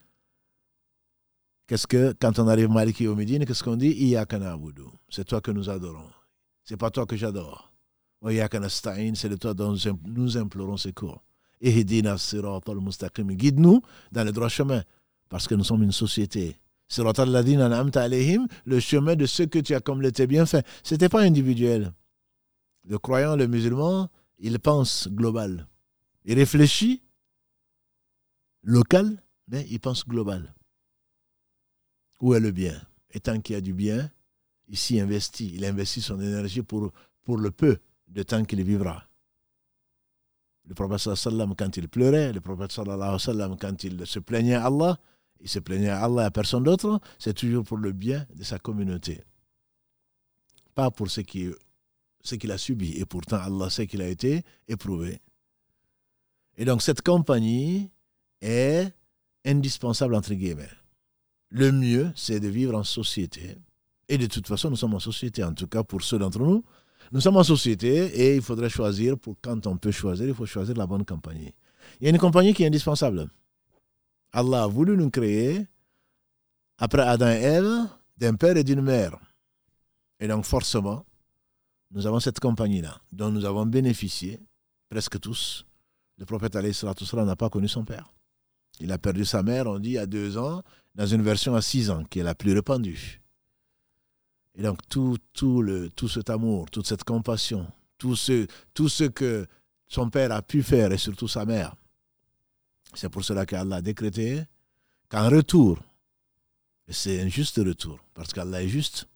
[1.66, 4.14] qu'est-ce que, quand on arrive Maliki au Médine, qu'est-ce qu'on dit?
[5.08, 6.10] C'est toi que nous adorons.
[6.64, 7.72] C'est pas toi que j'adore.
[8.22, 9.74] C'est de toi dont
[10.04, 11.22] nous implorons secours.
[11.62, 14.82] Guide-nous dans le droit chemin,
[15.28, 16.56] parce que nous sommes une société.
[16.96, 20.66] Le chemin de ceux que tu as comblé bien fait.
[20.82, 21.92] Ce n'était pas individuel.
[22.84, 25.66] Le croyant, le musulman, il pense global.
[26.24, 27.02] Il réfléchit
[28.62, 30.54] local, mais il pense global.
[32.20, 32.80] Où est le bien?
[33.10, 34.10] Et tant qu'il y a du bien,
[34.68, 35.52] ici investit.
[35.54, 36.92] Il investit son énergie pour,
[37.28, 39.04] le peu de temps qu'il vivra.
[40.64, 44.98] Le prophète sallam quand il pleurait, le prophète sallam quand il se plaignait à Allah,
[45.40, 48.42] il se plaignait à Allah et à personne d'autre, c'est toujours pour le bien de
[48.42, 49.22] sa communauté.
[50.74, 51.54] Pas pour ce qu'il
[52.26, 52.92] ce a subi.
[52.98, 55.20] Et pourtant, Allah sait qu'il a été éprouvé.
[56.56, 57.90] Et donc, cette compagnie
[58.40, 58.92] est
[59.44, 60.68] indispensable, entre guillemets.
[61.56, 63.56] Le mieux, c'est de vivre en société.
[64.08, 66.62] Et de toute façon, nous sommes en société, en tout cas pour ceux d'entre nous
[67.12, 70.46] nous sommes en société et il faudrait choisir, pour quand on peut choisir, il faut
[70.46, 71.54] choisir la bonne compagnie.
[72.00, 73.28] Il y a une compagnie qui est indispensable.
[74.32, 75.66] Allah a voulu nous créer,
[76.78, 77.88] après Adam et Ève,
[78.18, 79.16] d'un père et d'une mère.
[80.18, 81.04] Et donc forcément,
[81.92, 84.40] nous avons cette compagnie-là, dont nous avons bénéficié,
[84.90, 85.64] presque tous.
[86.18, 88.12] Le prophète n'a pas connu son père.
[88.80, 90.62] Il a perdu sa mère, on dit, à deux ans,
[90.96, 93.20] dans une version à six ans, qui est la plus répandue.
[94.54, 99.04] Et donc tout, tout, le, tout cet amour, toute cette compassion, tout ce, tout ce
[99.04, 99.46] que
[99.86, 101.76] son père a pu faire et surtout sa mère,
[102.94, 104.42] c'est pour cela qu'Allah a décrété
[105.10, 105.78] qu'en retour,
[106.88, 109.06] et c'est un juste retour, parce qu'Allah est juste,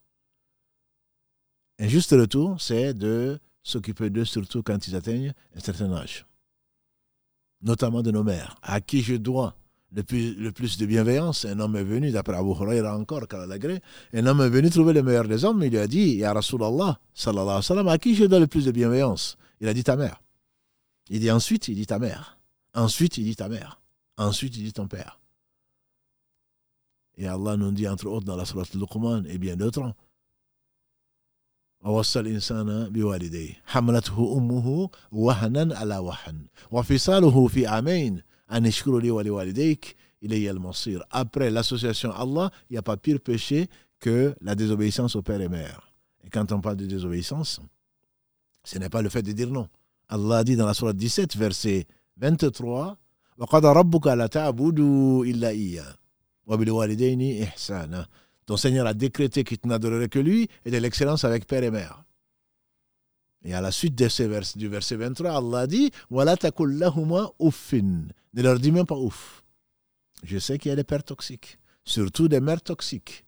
[1.79, 6.27] un juste retour, c'est de s'occuper d'eux surtout quand ils atteignent un certain âge,
[7.63, 9.57] notamment de nos mères, à qui je dois
[9.92, 11.46] le plus, le plus de bienveillance.
[11.46, 13.24] Un homme est venu, d'après Abu Huraira encore,
[14.14, 17.00] un homme est venu trouver le meilleur des hommes, il lui a dit, Ya Rasulallah,
[17.14, 19.84] sallallahu alayhi wa sallam, à qui je donne le plus de bienveillance Il a dit
[19.84, 20.22] ta mère.
[21.10, 22.38] Il dit ensuite, il dit ta mère.
[22.74, 23.82] Ensuite, il dit ta mère.
[24.18, 25.20] Ensuite, il dit ton père.
[27.18, 29.94] Et Allah nous dit, entre autres, dans la Surat Luqman et bien d'autres,
[31.86, 38.22] ووصى الإنسان بوالديه حملته أمه وهنا على وهن وفصاله في عامين
[41.11, 43.69] après l'association Allah, il n'y a pas pire péché
[44.01, 45.93] que la désobéissance au père et mère.
[46.25, 47.61] Et quand on parle de désobéissance,
[48.65, 49.69] ce n'est pas le fait de dire non.
[50.09, 51.87] Allah dit dans la Sourate 17, verset
[52.19, 52.99] 23,
[58.47, 61.71] Ton Seigneur a décrété qu'il tu n'adorerais que lui et de l'excellence avec père et
[61.71, 62.05] mère.
[63.45, 66.37] Et à la suite de ce vers, du verset 23, Allah dit Voilà
[67.41, 68.09] uffin.
[68.35, 69.43] Ne leur dis même pas ouf.
[70.23, 73.25] Je sais qu'il y a des pères toxiques, surtout des mères toxiques.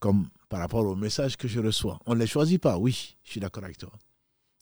[0.00, 1.98] Comme par rapport au message que je reçois.
[2.06, 3.92] On ne les choisit pas, oui, je suis d'accord avec toi.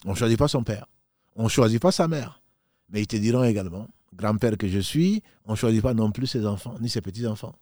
[0.05, 0.87] On ne choisit pas son père.
[1.35, 2.43] On ne choisit pas sa mère.
[2.91, 6.27] Mais ils te diront également, grand-père que je suis, on ne choisit pas non plus
[6.27, 7.55] ses enfants, ni ses petits-enfants.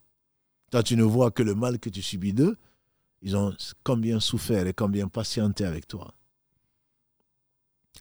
[0.71, 2.57] Toi, tu ne vois que le mal que tu subis d'eux.
[3.23, 6.15] Ils ont combien souffert et combien patienté avec toi.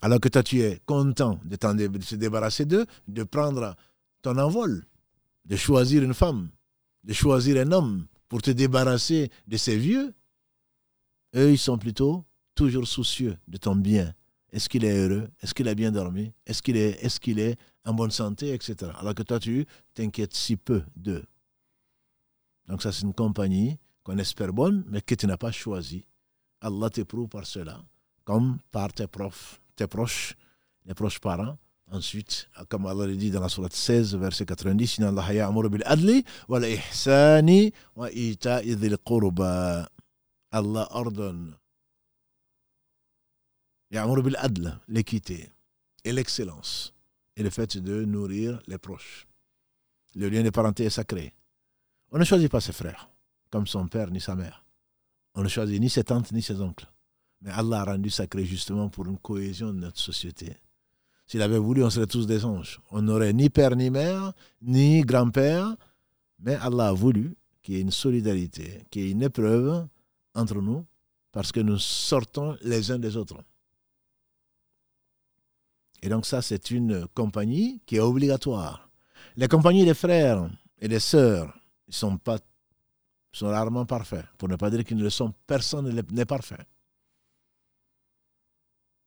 [0.02, 3.76] Alors que toi, tu es content de, de se débarrasser d'eux, de prendre
[4.22, 4.86] ton envol,
[5.44, 6.50] de choisir une femme,
[7.04, 10.14] de choisir un homme pour te débarrasser de ces vieux.
[11.36, 12.24] Eux, ils sont plutôt
[12.54, 14.14] toujours soucieux de ton bien,
[14.52, 15.28] est-ce qu'il est heureux?
[15.40, 16.32] Est-ce qu'il a bien dormi?
[16.46, 18.90] Est-ce qu'il est, est, qu'il est en bonne santé Etc.
[18.98, 21.24] Alors que toi, tu t'inquiètes si peu d'eux.
[22.66, 26.04] Donc ça, c'est une compagnie qu'on espère bonne, mais que tu n'as pas choisie.
[26.60, 27.82] Allah t'éprouve par cela,
[28.24, 30.36] comme par tes profs, proches,
[30.86, 31.58] les proches parents.
[31.92, 35.00] Ensuite, comme Allah le dit dans la sourate 16, verset 90,
[40.52, 41.56] Allah ordonne
[44.88, 45.50] l'équité
[46.04, 46.94] et l'excellence
[47.36, 49.26] et le fait de nourrir les proches.
[50.14, 51.34] Le lien de parenté est sacré.
[52.12, 53.10] On ne choisit pas ses frères,
[53.50, 54.64] comme son père ni sa mère.
[55.34, 56.86] On ne choisit ni ses tantes ni ses oncles.
[57.40, 60.56] Mais Allah a rendu sacré justement pour une cohésion de notre société.
[61.26, 62.80] S'il avait voulu, on serait tous des anges.
[62.90, 65.76] On n'aurait ni père ni mère, ni grand-père.
[66.40, 69.86] Mais Allah a voulu qu'il y ait une solidarité, qu'il y ait une épreuve
[70.34, 70.84] entre nous,
[71.32, 73.36] parce que nous sortons les uns des autres.
[76.02, 78.90] Et donc ça, c'est une compagnie qui est obligatoire.
[79.36, 80.50] Les compagnies des frères
[80.80, 81.54] et des sœurs,
[81.86, 82.38] ils sont, pas,
[83.32, 84.24] sont rarement parfaits.
[84.38, 86.66] Pour ne pas dire qu'ils ne le sont, personne n'est parfait.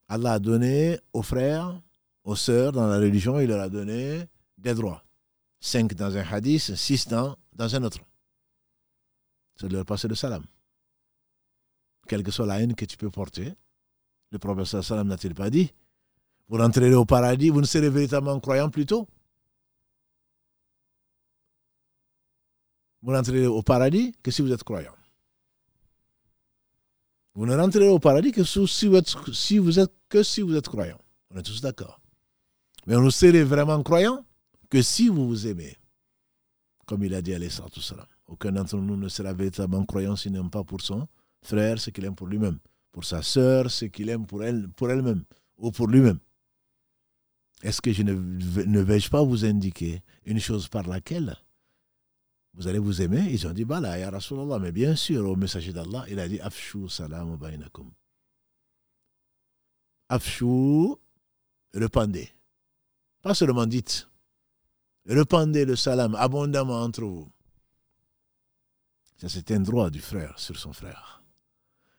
[0.08, 1.80] Allah a donné aux frères,
[2.24, 4.24] aux sœurs dans la religion, il leur a donné
[4.58, 5.02] des droits.
[5.60, 8.00] Cinq dans un hadith, six dans, un autre.
[9.56, 10.44] C'est de leur passer le salam.
[12.06, 13.54] Quelle que soit la haine que tu peux porter,
[14.30, 15.72] le prophète sallam n'a-t-il pas dit
[16.48, 19.08] vous rentrerez au paradis, vous ne serez véritablement croyant plutôt.
[23.02, 24.94] Vous rentrerez au paradis que si vous êtes croyant.
[27.34, 30.98] Vous ne rentrerez au paradis que si vous êtes, vous que si vous êtes croyant.
[31.30, 32.00] On est tous d'accord.
[32.86, 34.24] Mais ne serez vraiment croyant
[34.70, 35.76] que si vous vous aimez.
[36.86, 37.80] Comme il a dit à tout.
[38.26, 41.08] Aucun d'entre nous ne sera véritablement croyant s'il n'aime pas pour son
[41.42, 42.58] frère ce qu'il aime pour lui-même.
[42.92, 45.24] Pour sa sœur ce qu'il aime pour elle pour elle-même.
[45.58, 46.18] Ou pour lui-même.
[47.62, 51.36] Est-ce que je ne, ne vais-je pas vous indiquer une chose par laquelle
[52.54, 55.72] vous allez vous aimer Ils ont dit, là, ya Rasulallah, mais bien sûr, au messager
[55.72, 57.90] d'Allah, il a dit, Afshu salam bainakum.
[60.08, 60.94] Afshu,
[61.72, 62.28] répandez.
[63.22, 64.08] Pas seulement dites.
[65.06, 67.30] Répandez le salam abondamment entre vous.
[69.16, 71.22] Ça, c'est un droit du frère sur son frère.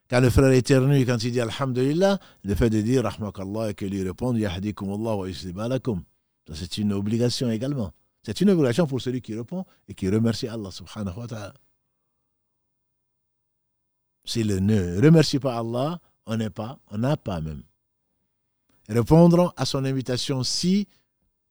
[0.10, 3.86] Quand le frère éternue, quand il dit Alhamdulillah, le fait de dire Rahmakallah et que
[3.86, 7.92] lui répondre Yahdikumullah wa Ça, c'est une obligation également.
[8.26, 11.54] C'est une obligation pour celui qui répond et qui remercie Allah subhanahu wa ta'ala.
[14.24, 17.64] S'il ne remercie pas Allah, on n'est pas, on n'a pas même.
[18.90, 20.88] Répondre à son invitation si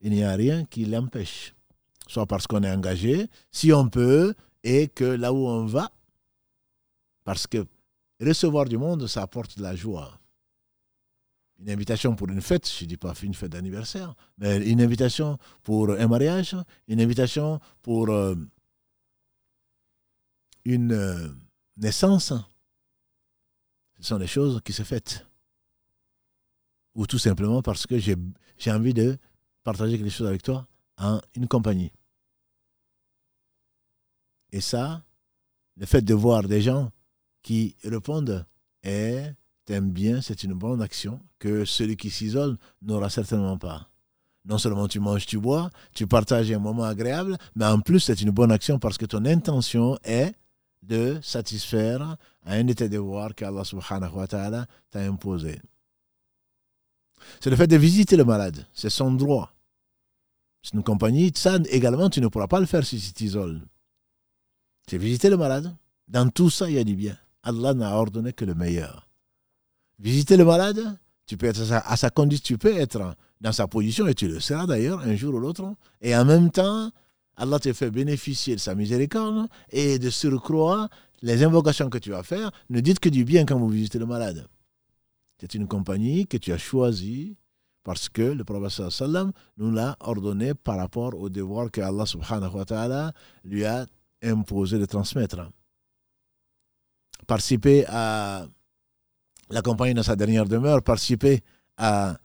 [0.00, 1.54] il n'y a rien qui l'empêche.
[2.08, 5.90] Soit parce qu'on est engagé, si on peut, et que là où on va,
[7.24, 7.66] parce que
[8.20, 10.18] Recevoir du monde, ça apporte de la joie.
[11.64, 15.38] Une invitation pour une fête, je ne dis pas une fête d'anniversaire, mais une invitation
[15.62, 16.54] pour un mariage,
[16.88, 18.34] une invitation pour euh,
[20.66, 21.28] une euh,
[21.78, 22.34] naissance.
[23.96, 25.26] Ce sont des choses qui se fêtent.
[26.94, 28.16] Ou tout simplement parce que j'ai
[28.70, 29.16] envie de
[29.62, 31.92] partager quelque chose avec toi en une compagnie.
[34.52, 35.02] Et ça,
[35.76, 36.92] le fait de voir des gens
[37.42, 38.46] qui répondent
[38.82, 39.24] Eh,
[39.64, 43.88] t'aimes bien, c'est une bonne action que celui qui s'isole n'aura certainement pas.
[44.44, 48.20] Non seulement tu manges, tu bois, tu partages un moment agréable, mais en plus c'est
[48.20, 50.34] une bonne action parce que ton intention est
[50.82, 55.60] de satisfaire un de devoir qu'Allah subhanahu wa ta'ala t'a imposé.
[57.40, 59.54] C'est le fait de visiter le malade, c'est son droit.
[60.62, 63.62] C'est une compagnie, ça également tu ne pourras pas le faire si tu t'isoles.
[64.88, 65.74] C'est visiter le malade.
[66.08, 67.16] Dans tout ça, il y a du bien.
[67.42, 69.08] Allah n'a ordonné que le meilleur.
[69.98, 74.06] Visiter le malade, tu peux être à sa, condition, tu peux être dans sa position,
[74.06, 76.90] et tu le seras d'ailleurs un jour ou l'autre, et en même temps,
[77.36, 80.88] Allah te fait bénéficier de sa miséricorde, et de surcroît,
[81.22, 84.06] les invocations que tu vas faire, ne dites que du bien quand vous visitez le
[84.06, 84.46] malade.
[85.40, 87.36] C'est une compagnie que tu as choisie
[87.82, 92.54] parce que le prophète sallam nous l'a ordonné par rapport au devoir que Allah subhanahu
[92.54, 93.12] wa ta'ala
[93.44, 93.86] lui a
[94.22, 95.50] imposé de transmettre.
[97.26, 98.46] Participer à
[99.50, 101.42] la compagnie dans sa dernière demeure, participer
[101.76, 102.16] à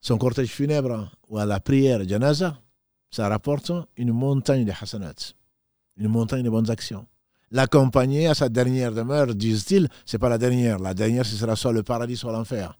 [0.00, 2.60] son cortège funèbre ou à la prière janaza,
[3.10, 5.34] ça rapporte une montagne de hasanat,
[5.96, 7.06] une montagne de bonnes actions.
[7.50, 10.78] L'accompagner à sa dernière demeure, disent-ils, c'est pas la dernière.
[10.78, 12.78] La dernière, ce sera soit le paradis, soit l'enfer.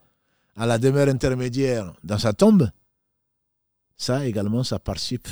[0.57, 2.71] À la demeure intermédiaire, dans sa tombe,
[3.97, 5.29] ça également, ça participe.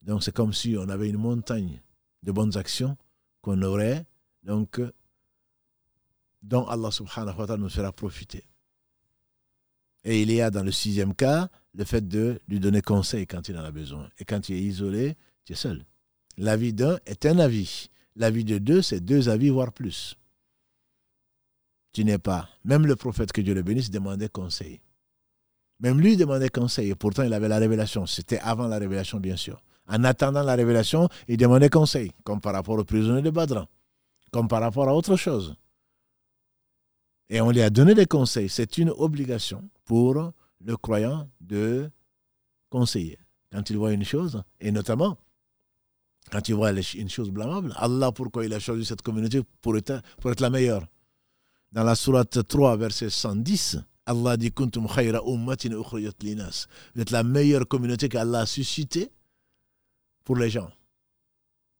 [0.00, 1.82] Donc c'est comme si on avait une montagne
[2.22, 2.96] de bonnes actions
[3.42, 4.06] qu'on aurait,
[4.42, 4.80] donc,
[6.42, 8.44] dont Allah subhanahu wa ta'ala nous fera profiter.
[10.04, 13.48] Et il y a dans le sixième cas le fait de lui donner conseil quand
[13.48, 14.08] il en a besoin.
[14.18, 15.84] Et quand tu es isolé, tu es seul.
[16.36, 17.88] L'avis d'un est un avis.
[18.16, 20.16] L'avis de deux, c'est deux avis, voire plus.
[21.92, 22.48] Tu n'es pas.
[22.64, 24.80] Même le prophète, que Dieu le bénisse, demandait conseil.
[25.80, 26.90] Même lui demandait conseil.
[26.90, 28.06] Et pourtant, il avait la révélation.
[28.06, 29.62] C'était avant la révélation, bien sûr.
[29.88, 33.66] En attendant la révélation, il demandait conseil, comme par rapport aux prisonniers de Badran,
[34.30, 35.56] comme par rapport à autre chose.
[37.32, 38.50] Et on lui a donné des conseils.
[38.50, 41.90] C'est une obligation pour le croyant de
[42.68, 43.18] conseiller.
[43.50, 45.16] Quand il voit une chose, et notamment
[46.30, 50.02] quand il voit une chose blâmable, Allah, pourquoi il a choisi cette communauté pour être,
[50.20, 50.86] pour être la meilleure?
[51.72, 54.86] Dans la sourate 3, verset 110, Allah dit Kuntum.
[54.86, 55.10] Vous
[57.00, 59.10] êtes la meilleure communauté qu'Allah a suscitée
[60.22, 60.70] pour les gens.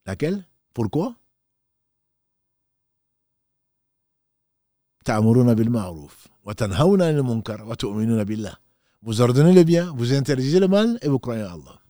[0.07, 0.47] Laquelle?
[0.73, 1.15] Pourquoi?
[7.23, 7.67] Munkar.
[9.03, 11.81] Vous ordonnez le bien, vous interdisez le mal et vous croyez en Allah.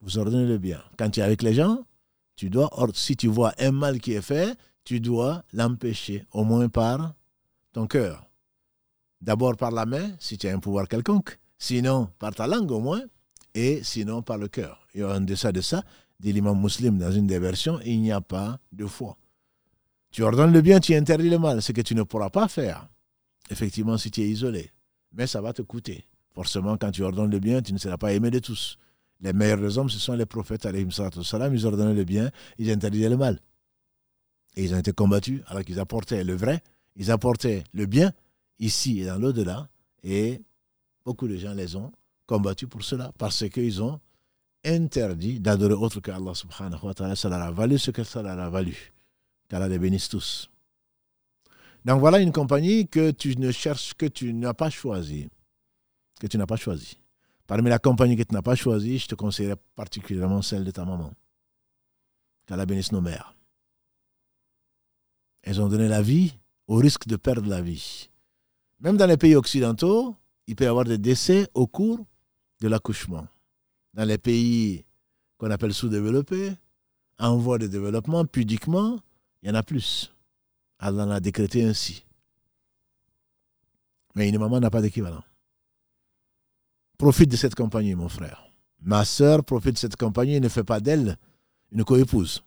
[0.00, 0.82] Vous ordonnez le bien.
[0.96, 1.84] Quand tu es avec les gens,
[2.36, 6.68] tu dois, si tu vois un mal qui est fait, tu dois l'empêcher, au moins
[6.68, 7.14] par
[7.72, 8.24] ton cœur.
[9.20, 11.38] D'abord par la main, si tu as un pouvoir quelconque.
[11.58, 13.02] Sinon, par ta langue au moins.
[13.54, 14.86] Et sinon, par le cœur.
[14.94, 15.84] Et en deçà de ça,
[16.18, 19.16] dit l'imam musulman dans une des versions, il n'y a pas de foi.
[20.12, 21.60] Tu ordonnes le bien, tu interdis le mal.
[21.60, 22.88] Ce que tu ne pourras pas faire,
[23.50, 24.70] effectivement, si tu es isolé
[25.12, 26.06] mais ça va te coûter.
[26.34, 28.78] Forcément, quand tu ordonnes le bien, tu ne seras pas aimé de tous.
[29.20, 30.62] Les meilleurs des hommes, ce sont les prophètes,
[31.22, 33.38] salam, ils ordonnaient le bien, ils interdisaient le mal.
[34.56, 36.62] Et ils ont été combattus alors qu'ils apportaient le vrai,
[36.96, 38.12] ils apportaient le bien
[38.58, 39.68] ici et dans l'au-delà.
[40.02, 40.42] Et
[41.04, 41.92] beaucoup de gens les ont
[42.26, 44.00] combattus pour cela, parce qu'ils ont
[44.64, 47.16] interdit d'adorer autre que Allah subhanahu wa ta'ala.
[47.16, 48.91] Ça leur a valu ce que ça leur a valu.
[49.52, 50.50] Qu'Allah les bénisse tous.
[51.84, 55.28] Donc voilà une compagnie que tu ne cherches, que tu n'as pas choisie.
[56.18, 56.96] Que tu n'as pas choisie.
[57.46, 60.86] Parmi la compagnie que tu n'as pas choisie, je te conseillerais particulièrement celle de ta
[60.86, 61.12] maman.
[62.46, 63.36] Qu'Allah bénisse nos mères.
[65.42, 66.32] Elles ont donné la vie
[66.66, 68.08] au risque de perdre la vie.
[68.80, 71.98] Même dans les pays occidentaux, il peut y avoir des décès au cours
[72.62, 73.28] de l'accouchement.
[73.92, 74.86] Dans les pays
[75.36, 76.54] qu'on appelle sous-développés,
[77.18, 78.98] en voie de développement, pudiquement,
[79.42, 80.12] il y en a plus.
[80.78, 82.04] Allah l'a décrété ainsi.
[84.14, 85.24] Mais une maman n'a pas d'équivalent.
[86.98, 88.50] Profite de cette compagnie, mon frère.
[88.80, 91.18] Ma soeur profite de cette compagnie et ne fait pas d'elle
[91.70, 92.42] une coépouse.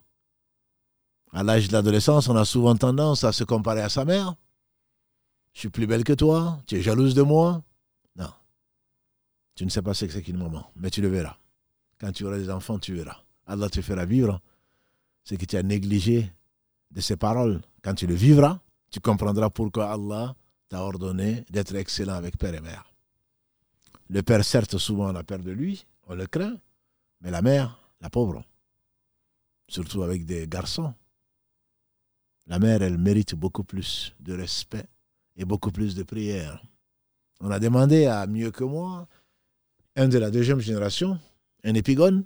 [1.33, 4.35] À l'âge de l'adolescence, on a souvent tendance à se comparer à sa mère.
[5.53, 7.63] Je suis plus belle que toi, tu es jalouse de moi.
[8.15, 8.31] Non.
[9.55, 11.37] Tu ne sais pas ce que c'est qu'une maman, mais tu le verras.
[11.99, 13.17] Quand tu auras des enfants, tu verras.
[13.47, 14.41] Allah te fera vivre
[15.23, 16.31] ce que tu as négligé
[16.95, 20.35] de ses paroles quand tu le vivras, tu comprendras pourquoi Allah
[20.69, 22.91] t'a ordonné d'être excellent avec père et mère.
[24.09, 26.57] Le père, certes, souvent on a peur de lui, on le craint,
[27.21, 28.43] mais la mère, la pauvre,
[29.67, 30.93] surtout avec des garçons,
[32.47, 34.85] la mère, elle mérite beaucoup plus de respect
[35.35, 36.63] et beaucoup plus de prière.
[37.41, 39.07] On a demandé à mieux que moi,
[39.95, 41.19] un de la deuxième génération,
[41.63, 42.23] un épigone,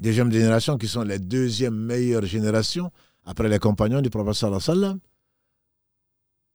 [0.00, 2.92] deuxième génération qui sont les deuxièmes meilleures générations,
[3.24, 4.44] après les compagnons du prophète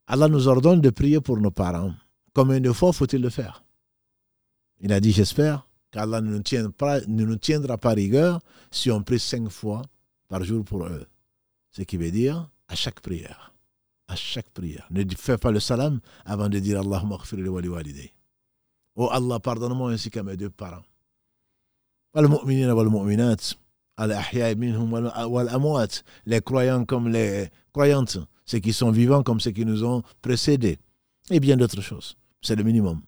[0.08, 1.94] Allah nous ordonne de prier pour nos parents.
[2.34, 3.64] Combien de fois faut-il le faire?
[4.80, 8.40] Il a dit, j'espère qu'Allah ne, ne nous tiendra pas rigueur
[8.72, 9.84] si on prie cinq fois
[10.28, 11.06] par jour pour eux.
[11.72, 13.54] Ce qui veut dire à chaque prière.
[14.08, 14.88] À chaque prière.
[14.90, 18.12] Ne fais pas le salam avant de dire Allahumma wa li
[18.96, 20.84] Oh Allah, pardonne-moi ainsi qu'à mes deux parents.
[26.26, 30.80] Les croyants comme les croyantes, ceux qui sont vivants comme ceux qui nous ont précédés,
[31.30, 32.16] et bien d'autres choses.
[32.42, 33.02] C'est le minimum.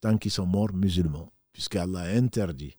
[0.00, 2.76] Tant qu'ils sont morts musulmans, puisqu'Allah a interdit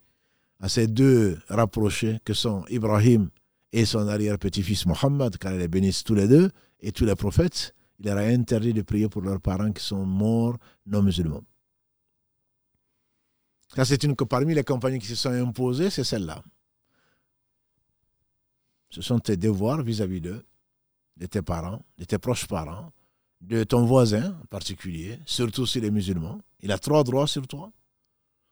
[0.60, 3.30] à ces deux rapprochés que sont Ibrahim
[3.72, 7.74] et son arrière-petit-fils Mohammed, car elle les bénisse tous les deux, et tous les prophètes,
[8.00, 11.44] il leur a interdit de prier pour leurs parents qui sont morts non musulmans.
[13.76, 16.44] Ça, c'est une parmi les compagnies qui se sont imposées, c'est celle-là.
[18.94, 20.46] Ce sont tes devoirs vis-à-vis d'eux,
[21.18, 22.92] de tes parents, de tes proches parents,
[23.42, 26.40] de ton voisin en particulier, surtout si est musulman.
[26.60, 27.72] Il a trois droits sur toi.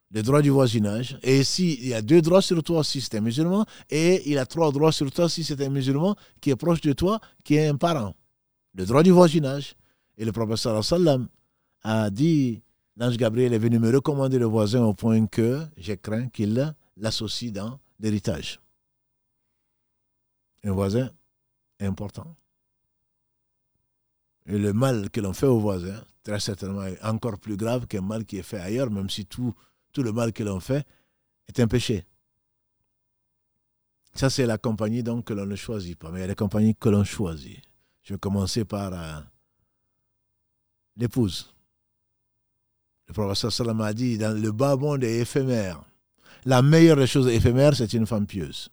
[0.09, 1.19] Le droit du voisinage.
[1.21, 4.47] Et s'il y a deux droits sur toi si c'est un musulman, et il a
[4.47, 7.67] trois droits sur toi si c'est un musulman qui est proche de toi, qui est
[7.67, 8.15] un parent.
[8.73, 9.75] Le droit du voisinage.
[10.17, 10.81] Et le professeur
[11.83, 12.63] a dit
[12.97, 17.51] l'ange Gabriel est venu me recommander le voisin au point que j'ai craint qu'il l'associe
[17.51, 18.59] dans l'héritage.
[20.63, 21.09] Un voisin
[21.79, 22.35] important.
[24.45, 28.01] Et le mal que l'on fait au voisin, très certainement, est encore plus grave qu'un
[28.01, 29.53] mal qui est fait ailleurs, même si tout,
[29.93, 30.85] tout le mal que l'on fait
[31.47, 32.05] est un péché.
[34.13, 36.75] Ça, c'est la compagnie donc que l'on ne choisit pas, mais il y a compagnies
[36.75, 37.61] que l'on choisit.
[38.03, 39.21] Je vais commencer par euh,
[40.97, 41.53] l'épouse.
[43.07, 45.83] Le professeur Salam a dit dans le bas monde est éphémère.
[46.45, 48.69] La meilleure des choses éphémères, c'est une femme pieuse.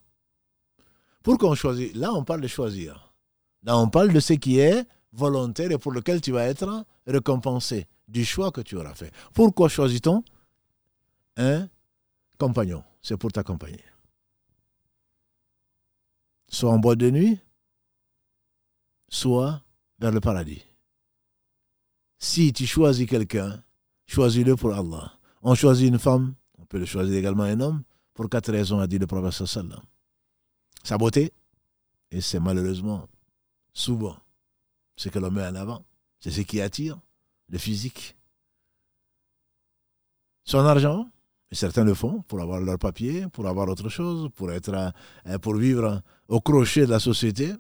[1.29, 1.95] Pourquoi on choisit?
[1.95, 3.13] Là, on parle de choisir.
[3.63, 7.87] Là, on parle de ce qui est volontaire et pour lequel tu vas être récompensé
[8.09, 9.13] du choix que tu auras fait.
[9.35, 10.25] Pourquoi choisit-on?
[11.37, 11.69] Un
[12.39, 13.85] compagnon C'est pour t'accompagner.
[16.49, 17.39] Soit en boîte de nuit,
[19.11, 19.61] soit
[19.99, 20.65] vers le paradis.
[22.19, 23.63] Si tu choisis quelqu'un,
[24.07, 25.13] choisis-le pour Allah.
[25.43, 27.83] On choisit une femme, on peut le choisir également un homme,
[28.15, 29.83] pour quatre raisons, a dit le prophète sallam.
[30.89, 31.35] Sa beauté,
[32.11, 33.09] et c'est malheureusement
[33.75, 34.17] souvent
[34.97, 35.85] ce que l'on met en avant.
[36.19, 36.99] C'est ce qui attire,
[37.51, 38.17] le physique.
[40.45, 41.07] Son argent,
[41.51, 44.93] et certains le font pour avoir leur papier, pour avoir autre chose, pour, être,
[45.27, 47.53] euh, pour vivre au crochet de la société.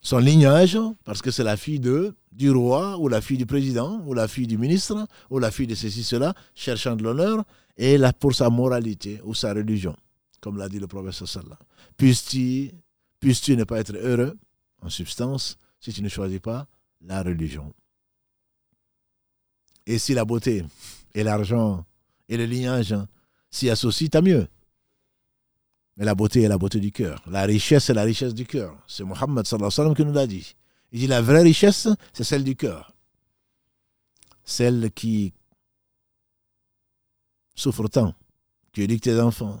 [0.00, 4.14] Son lignage, parce que c'est la fille du roi, ou la fille du président, ou
[4.14, 7.44] la fille du ministre, ou la fille de ceci, cela, cherchant de l'honneur,
[7.76, 9.94] et là pour sa moralité ou sa religion,
[10.40, 11.58] comme l'a dit le professeur Sallah.
[11.96, 12.72] Puisses-tu
[13.18, 14.38] puisses ne pas être heureux,
[14.82, 16.66] en substance, si tu ne choisis pas
[17.02, 17.74] la religion?
[19.86, 20.64] Et si la beauté
[21.14, 21.84] et l'argent
[22.28, 22.94] et le lignage
[23.50, 24.46] s'y associent, tant mieux.
[25.96, 27.22] Mais la beauté est la beauté du cœur.
[27.26, 28.76] La richesse est la richesse du cœur.
[28.86, 30.54] C'est Mohammed sallallahu qui nous l'a dit.
[30.92, 32.94] Il dit la vraie richesse, c'est celle du cœur.
[34.44, 35.32] Celle qui
[37.54, 38.14] souffre tant,
[38.72, 39.60] qui éduque tes enfants,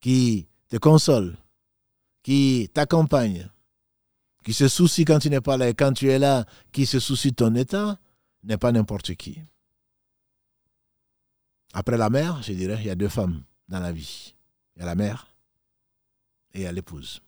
[0.00, 1.36] qui te console,
[2.22, 3.50] qui t'accompagne,
[4.44, 6.98] qui se soucie quand tu n'es pas là et quand tu es là, qui se
[6.98, 7.98] soucie de ton état,
[8.42, 9.42] n'est pas n'importe qui.
[11.72, 14.34] Après la mère, je dirais, il y a deux femmes dans la vie.
[14.76, 15.34] Il y a la mère
[16.52, 17.20] et il y a l'épouse.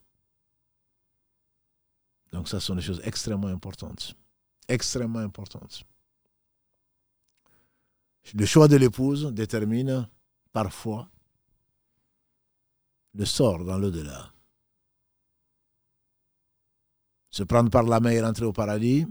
[2.32, 4.16] Donc ça, sont des choses extrêmement importantes.
[4.68, 5.84] Extrêmement importantes.
[8.34, 10.08] Le choix de l'épouse détermine
[10.52, 11.08] parfois
[13.14, 14.32] le sort dans l'au-delà.
[17.30, 19.06] Se prendre par la main et rentrer au paradis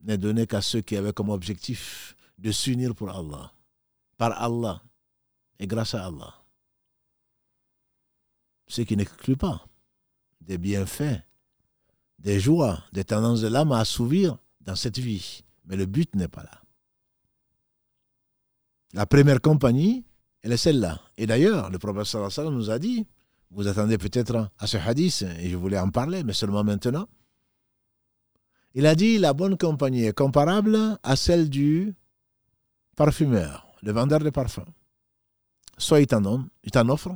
[0.00, 3.52] n'est donné qu'à ceux qui avaient comme objectif de s'unir pour Allah,
[4.16, 4.82] par Allah
[5.58, 6.34] et grâce à Allah.
[8.66, 9.64] Ce qui n'exclut pas
[10.40, 11.22] des bienfaits,
[12.18, 15.44] des joies, des tendances de l'âme à assouvir dans cette vie.
[15.64, 16.62] Mais le but n'est pas là.
[18.92, 20.04] La première compagnie,
[20.42, 21.00] elle est celle-là.
[21.16, 23.06] Et d'ailleurs, le professeur nous a dit
[23.54, 27.06] vous attendez peut-être à ce hadith, et je voulais en parler, mais seulement maintenant.
[28.74, 31.94] Il a dit la bonne compagnie est comparable à celle du
[32.96, 34.64] parfumeur, le vendeur de parfums.
[35.76, 36.22] Soit il t'en,
[36.72, 37.14] t'en offre,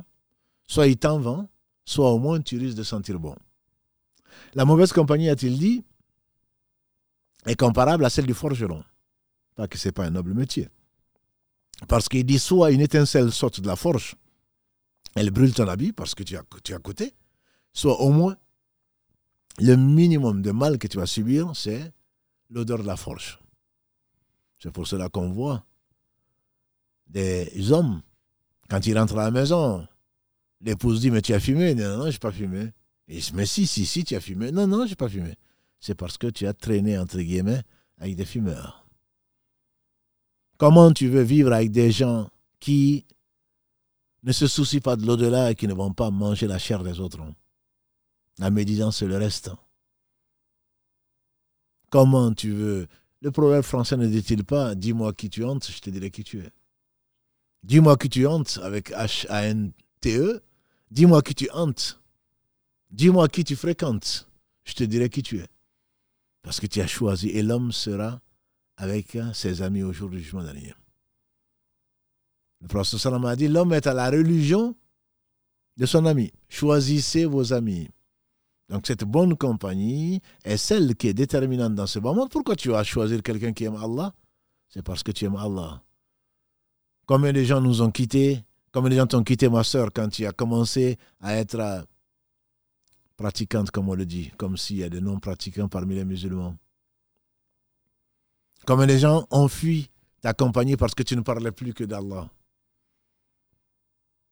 [0.67, 1.49] soit il t'en vend,
[1.85, 3.35] soit au moins tu risques de sentir bon.
[4.53, 5.83] La mauvaise compagnie, a-t-il dit,
[7.47, 8.83] est comparable à celle du forgeron.
[9.55, 10.69] Pas que ce n'est pas un noble métier.
[11.87, 14.15] Parce qu'il dit soit une étincelle saute de la forge,
[15.15, 17.13] elle brûle ton habit parce que tu as, tu as côté,
[17.73, 18.35] soit au moins
[19.59, 21.91] le minimum de mal que tu vas subir, c'est
[22.49, 23.39] l'odeur de la forge.
[24.59, 25.65] C'est pour cela qu'on voit
[27.07, 28.01] des hommes,
[28.69, 29.87] quand ils rentrent à la maison,
[30.61, 31.75] l'épouse dit, mais tu as fumé?
[31.75, 32.71] Non, non, je n'ai pas fumé.
[33.07, 34.51] Il dit, mais si, si, si, tu as fumé.
[34.51, 35.35] Non, non, je n'ai pas fumé.
[35.79, 37.61] C'est parce que tu as traîné, entre guillemets,
[37.99, 38.86] avec des fumeurs.
[40.57, 42.29] Comment tu veux vivre avec des gens
[42.59, 43.05] qui
[44.23, 46.99] ne se soucient pas de l'au-delà et qui ne vont pas manger la chair des
[46.99, 47.19] autres?
[48.39, 49.51] La médisance, c'est le reste.
[51.89, 52.87] Comment tu veux?
[53.21, 56.39] Le proverbe français ne dit-il pas Dis-moi qui tu hantes, je te dirai qui tu
[56.39, 56.51] es.
[57.63, 60.41] Dis-moi qui tu hantes avec H-A-N-T-E.
[60.91, 61.99] Dis-moi qui tu hantes.
[62.91, 64.27] Dis-moi qui tu fréquentes.
[64.63, 65.47] je te dirai qui tu es.
[66.41, 68.21] Parce que tu as choisi et l'homme sera
[68.77, 70.73] avec ses amis au jour du jugement dernier.
[72.61, 74.75] Le prophète sallam a dit l'homme est à la religion
[75.77, 76.31] de son ami.
[76.49, 77.89] Choisissez vos amis.
[78.69, 82.27] Donc cette bonne compagnie est celle qui est déterminante dans ce moment.
[82.27, 84.13] Pourquoi tu vas choisir quelqu'un qui aime Allah?
[84.69, 85.81] C'est parce que tu aimes Allah.
[87.05, 88.43] Combien de gens nous ont quittés?
[88.73, 91.81] Combien de gens t'ont quitté, ma soeur, quand tu as commencé à être euh,
[93.15, 96.57] pratiquante, comme on le dit, comme s'il y a des non-pratiquants parmi les musulmans?
[98.67, 99.89] Combien de gens ont fui
[100.19, 102.29] ta compagnie parce que tu ne parlais plus que d'Allah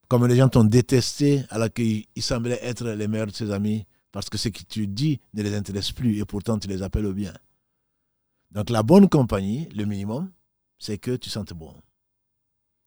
[0.09, 4.29] Combien de gens t'ont détesté alors qu'ils semblaient être les meilleurs de ses amis parce
[4.29, 7.13] que ce que tu dis ne les intéresse plus et pourtant tu les appelles au
[7.13, 7.33] bien.
[8.51, 10.29] Donc la bonne compagnie, le minimum,
[10.79, 11.73] c'est que tu sentes bon.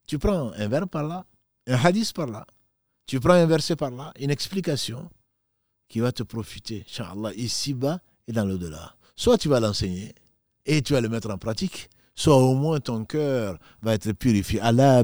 [0.07, 1.25] Tu prends un verre par là,
[1.67, 2.47] un hadith par là,
[3.07, 5.11] tu prends un verset par là, une explication
[5.89, 8.97] qui va te profiter, Inch'Allah, ici-bas et dans l'au-delà.
[9.17, 10.15] Soit tu vas l'enseigner
[10.69, 14.61] et tu vas le mettre en pratique, soit au moins ton cœur va être purifié.
[14.61, 15.03] Allah.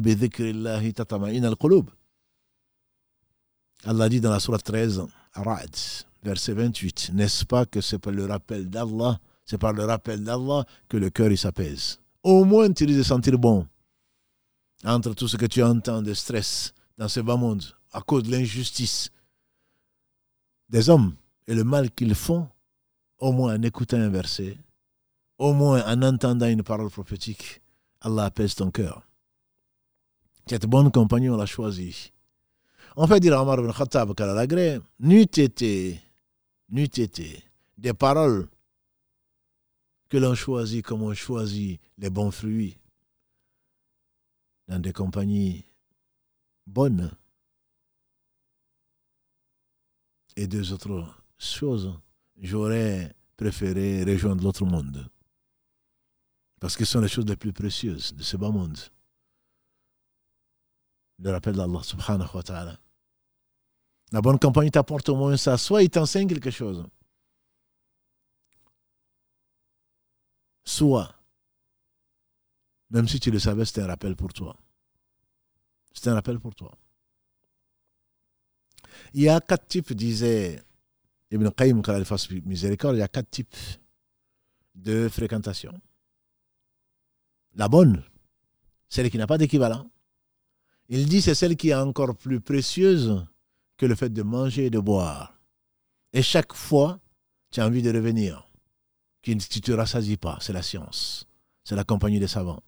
[3.86, 5.02] Allah dit dans la sourate 13,
[5.32, 5.76] Ra'd,
[6.22, 10.64] verset 28, n'est-ce pas que c'est par le rappel d'Allah, c'est par le rappel d'Allah
[10.88, 11.98] que le cœur s'apaise?
[12.22, 13.66] Au moins tu risques de sentir bon.
[14.84, 18.32] Entre tout ce que tu entends de stress dans ce bas monde, à cause de
[18.32, 19.10] l'injustice
[20.68, 21.14] des hommes
[21.46, 22.48] et le mal qu'ils font,
[23.18, 24.58] au moins en écoutant un verset,
[25.39, 27.62] au moins en entendant une parole prophétique,
[28.01, 29.03] Allah apaise ton cœur.
[30.47, 32.12] Cette bonne compagnie, on l'a choisie.
[32.97, 34.47] On fait dire à Omar ibn Khattab qu'à
[35.01, 36.01] n'eût été,
[36.70, 37.45] été
[37.78, 38.49] des paroles
[40.09, 42.78] que l'on choisit comme on choisit les bons fruits
[44.68, 45.64] dans des compagnies
[46.66, 47.11] bonnes.
[50.37, 51.05] Et deux autres
[51.39, 51.93] choses,
[52.41, 55.09] j'aurais préféré rejoindre l'autre monde.
[56.64, 58.78] Parce que ce sont les choses les plus précieuses de ce bas monde.
[61.18, 62.80] Le rappel d'Allah subhanahu wa ta'ala.
[64.12, 65.58] La bonne compagnie t'apporte au moins ça.
[65.58, 66.86] Soit il t'enseigne quelque chose.
[70.64, 71.14] Soit,
[72.88, 74.56] même si tu le savais, c'est un rappel pour toi.
[75.92, 76.74] C'est un rappel pour toi.
[79.12, 80.64] Il y a quatre types, disait
[81.30, 81.82] Ibn Qayyim,
[82.46, 83.54] miséricorde, il y a quatre types
[84.74, 85.78] de fréquentation.
[87.55, 88.02] La bonne,
[88.88, 89.90] celle qui n'a pas d'équivalent.
[90.88, 93.24] Il dit c'est celle qui est encore plus précieuse
[93.76, 95.38] que le fait de manger et de boire.
[96.12, 97.00] Et chaque fois,
[97.50, 98.48] tu as envie de revenir.
[99.22, 101.26] Tu ne te rassasies pas, c'est la science.
[101.64, 102.62] C'est la compagnie des savants.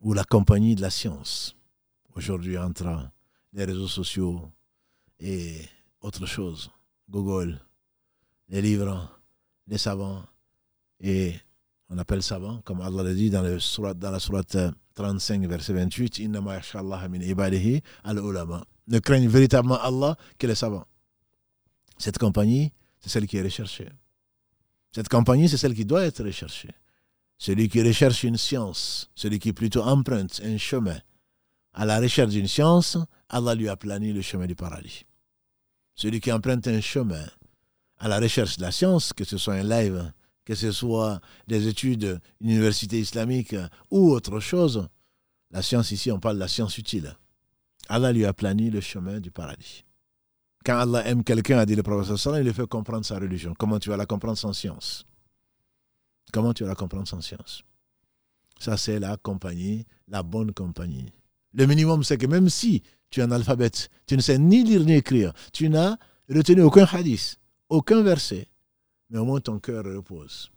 [0.00, 1.56] Ou la compagnie de la science.
[2.14, 3.10] Aujourd'hui, entre
[3.52, 4.50] les réseaux sociaux
[5.20, 5.60] et
[6.00, 6.70] autre chose.
[7.08, 7.60] Google,
[8.48, 9.20] les livres,
[9.66, 10.24] les savants.
[11.00, 11.34] Et
[11.90, 13.58] on appelle savants, comme Allah l'a dit dans, le
[13.94, 14.56] dans la sourate
[14.94, 20.86] 35, verset 28, Inna min ibadihi al-ulama ne craignent véritablement Allah que les savants.
[21.98, 23.88] Cette compagnie, c'est celle qui est recherchée.
[24.92, 26.70] Cette compagnie, c'est celle qui doit être recherchée.
[27.38, 30.98] Celui qui recherche une science, celui qui plutôt emprunte un chemin
[31.72, 35.06] à la recherche d'une science, Allah lui a plani le chemin du paradis.
[35.94, 37.24] Celui qui emprunte un chemin
[37.98, 40.12] à la recherche de la science, que ce soit un live,
[40.44, 43.54] que ce soit des études, université islamique
[43.90, 44.88] ou autre chose,
[45.50, 47.16] la science ici, on parle de la science utile.
[47.88, 49.84] Allah lui a plani le chemin du paradis.
[50.64, 53.54] Quand Allah aime quelqu'un, a dit le professeur il lui fait comprendre sa religion.
[53.58, 55.06] Comment tu vas la comprendre sans science?
[56.32, 57.64] Comment tu vas la comprendre sans science?
[58.58, 61.12] Ça, c'est la compagnie, la bonne compagnie.
[61.54, 64.84] Le minimum, c'est que même si tu es un alphabète, tu ne sais ni lire
[64.84, 65.96] ni écrire, tu n'as
[66.28, 67.38] retenu aucun hadith,
[67.70, 68.46] aucun verset,
[69.10, 70.50] mais au moins ton cœur repose.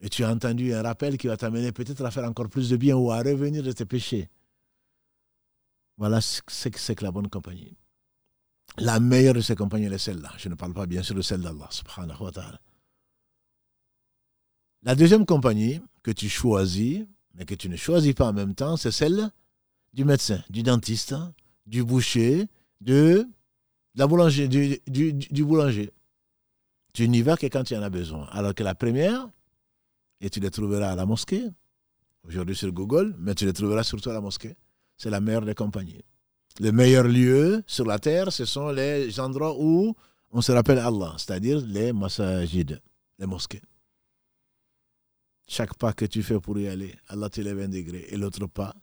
[0.00, 2.76] Et tu as entendu un rappel qui va t'amener peut-être à faire encore plus de
[2.76, 4.28] bien ou à revenir de tes péchés.
[5.96, 7.76] Voilà ce que c'est que la bonne compagnie.
[8.76, 10.32] La meilleure de ces compagnies est celle-là.
[10.36, 12.60] Je ne parle pas bien sûr de celle d'Allah, subhanahu wa ta'ala.
[14.82, 18.76] La deuxième compagnie que tu choisis, mais que tu ne choisis pas en même temps,
[18.76, 19.30] c'est celle
[19.92, 21.14] du médecin, du dentiste,
[21.66, 22.46] du boucher,
[22.80, 23.26] de
[23.94, 25.90] la boulanger, du, du boulanger.
[26.94, 28.26] Tu n'y vas que quand tu en as besoin.
[28.32, 29.28] Alors que la première,
[30.20, 31.44] et tu les trouveras à la mosquée,
[32.26, 34.56] aujourd'hui sur Google, mais tu les trouveras surtout à la mosquée
[34.96, 36.04] c'est la meilleure des compagnies.
[36.60, 39.94] Le meilleur lieu sur la terre, ce sont les endroits où
[40.30, 42.80] on se rappelle Allah, c'est-à-dire les massajides,
[43.18, 43.62] les mosquées.
[45.46, 48.06] Chaque pas que tu fais pour y aller, Allah te lève un degré.
[48.08, 48.74] Et l'autre pas,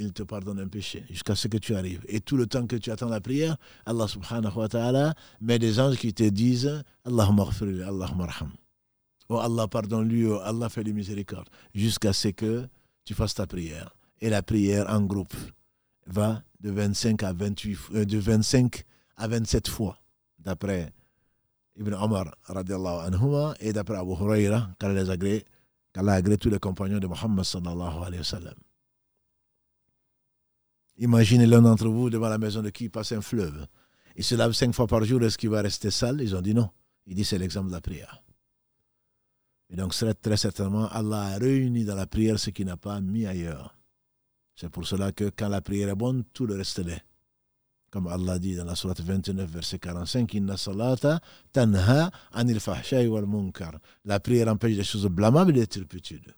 [0.00, 2.02] il te pardonne un péché jusqu'à ce que tu arrives.
[2.08, 5.78] Et tout le temps que tu attends la prière, Allah subhanahu wa ta'ala met des
[5.78, 7.44] anges qui te disent Allahumma
[7.86, 8.26] Allahumma.
[9.28, 11.48] Oh Allah pardonne-lui, oh Allah fait des miséricordes.
[11.74, 12.66] Jusqu'à ce que
[13.04, 13.94] tu fasses ta prière.
[14.20, 15.34] Et la prière en groupe
[16.06, 18.84] va de 25 à 28, euh, de 25
[19.16, 19.98] à 27 fois,
[20.38, 20.92] d'après
[21.76, 25.44] Ibn Omar anhuma, et d'après Abu Huraira, qu'Allah a agré,
[25.94, 28.69] agré tous les compagnons de Muhammad sallallahu alayhi wa.
[31.00, 33.66] Imaginez l'un d'entre vous devant la maison de qui passe un fleuve.
[34.16, 36.20] Il se lave cinq fois par jour, est-ce qu'il va rester sale?
[36.20, 36.68] Ils ont dit non.
[37.06, 38.22] Il dit c'est l'exemple de la prière.
[39.70, 43.24] Et donc très certainement, Allah a réuni dans la prière ce qu'il n'a pas mis
[43.24, 43.78] ailleurs.
[44.54, 47.02] C'est pour cela que quand la prière est bonne, tout le reste l'est.
[47.90, 51.20] Comme Allah dit dans la sourate 29, verset 45, Inna salata
[51.50, 52.58] tanha anil
[53.26, 53.78] munkar.
[54.04, 56.34] La prière empêche des choses blâmables et des turpitudes.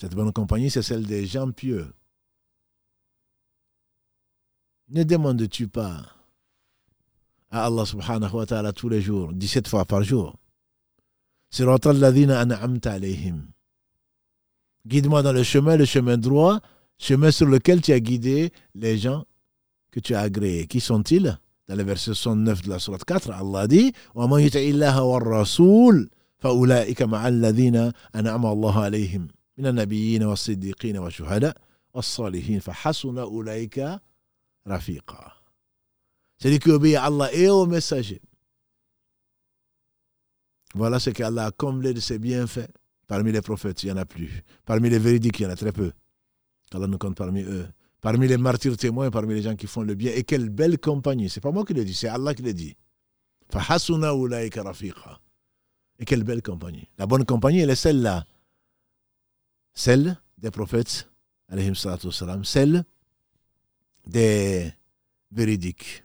[0.00, 1.94] Cette bonne compagnie, c'est celle des gens pieux
[4.89, 6.01] ne demandes-tu pas
[7.49, 10.35] à Allah subhanahu wa ta'ala tous les jours, 17 fois par jour
[14.85, 16.59] Guide-moi dans le chemin, le chemin droit,
[16.97, 19.25] chemin sur lequel tu as guidé les gens
[19.91, 20.65] que tu as agréés.
[20.65, 21.37] Qui sont-ils
[21.67, 27.03] Dans le verset 69 de la sourate 4, Allah dit وَمَنْ يُتَعِ اللَّهَ وَالرَّسُولِ فَأُولَٰئِكَ
[27.03, 29.27] مَعَ الَّذِينَ أَنْعَمَ اللَّهُ عَلَيْهِمْ
[29.57, 31.57] من النبيين والصديقين والشهداء
[31.93, 33.99] والصالحين فحسن أولئك
[34.68, 35.34] rafiqa.
[36.40, 38.20] Celui qui obéit à Allah et au messager.
[40.74, 42.70] Voilà ce qu'Allah a comblé de ses bienfaits.
[43.06, 44.44] Parmi les prophètes, il n'y en a plus.
[44.64, 45.92] Parmi les véridiques, il y en a très peu.
[46.72, 47.66] Allah nous compte parmi eux.
[48.00, 50.12] Parmi les martyrs témoins, parmi les gens qui font le bien.
[50.14, 51.28] Et quelle belle compagnie.
[51.28, 52.76] C'est pas moi qui le dis, c'est Allah qui le dit.
[55.98, 56.86] Et quelle belle compagnie.
[56.98, 58.26] La bonne compagnie, elle est celle-là.
[59.74, 61.08] Celle des prophètes,
[62.44, 62.84] celle
[64.08, 64.72] des
[65.30, 66.02] véridiques,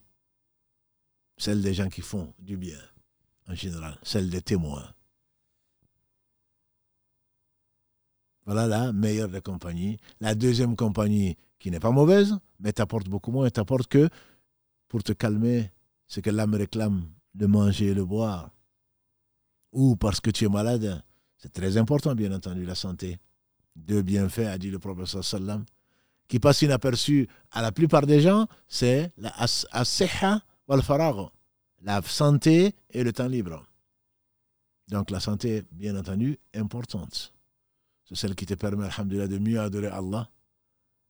[1.38, 2.80] celle des gens qui font du bien
[3.48, 4.94] en général, celle des témoins.
[8.46, 9.98] Voilà la meilleure des compagnies.
[10.20, 14.10] La deuxième compagnie qui n'est pas mauvaise, mais t'apporte beaucoup moins, t'apporte que
[14.90, 15.72] pour te calmer
[16.08, 18.52] ce que l'âme réclame de manger et de boire.
[19.72, 21.02] Ou parce que tu es malade.
[21.38, 23.18] C'est très important, bien entendu, la santé.
[23.76, 25.66] Deux bienfaits, a dit le professeur sallam
[26.28, 29.34] qui passe inaperçu à la plupart des gens, c'est la
[31.84, 33.66] la santé et le temps libre.
[34.88, 37.34] Donc la santé, bien entendu, importante.
[38.06, 40.30] C'est celle qui te permet, alhamdulillah, de mieux adorer Allah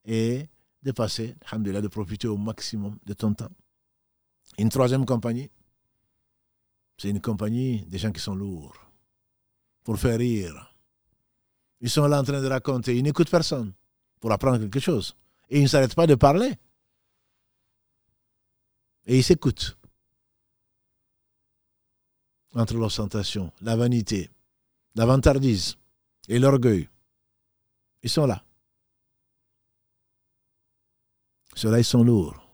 [0.05, 0.47] et
[0.81, 3.49] de passer, alhamdulillah, de profiter au maximum de ton temps.
[4.57, 5.49] Une troisième compagnie,
[6.97, 8.75] c'est une compagnie des gens qui sont lourds,
[9.83, 10.75] pour faire rire.
[11.81, 13.73] Ils sont là en train de raconter, ils n'écoutent personne
[14.23, 15.17] pour apprendre quelque chose.
[15.49, 16.53] Et il ne s'arrête pas de parler.
[19.05, 19.77] Et il s'écoute.
[22.55, 24.29] Entre l'ostentation, la vanité,
[24.95, 25.75] la vantardise
[26.29, 26.87] et l'orgueil.
[28.01, 28.45] Ils sont là.
[31.55, 32.47] Ceux-là, ils sont lourds.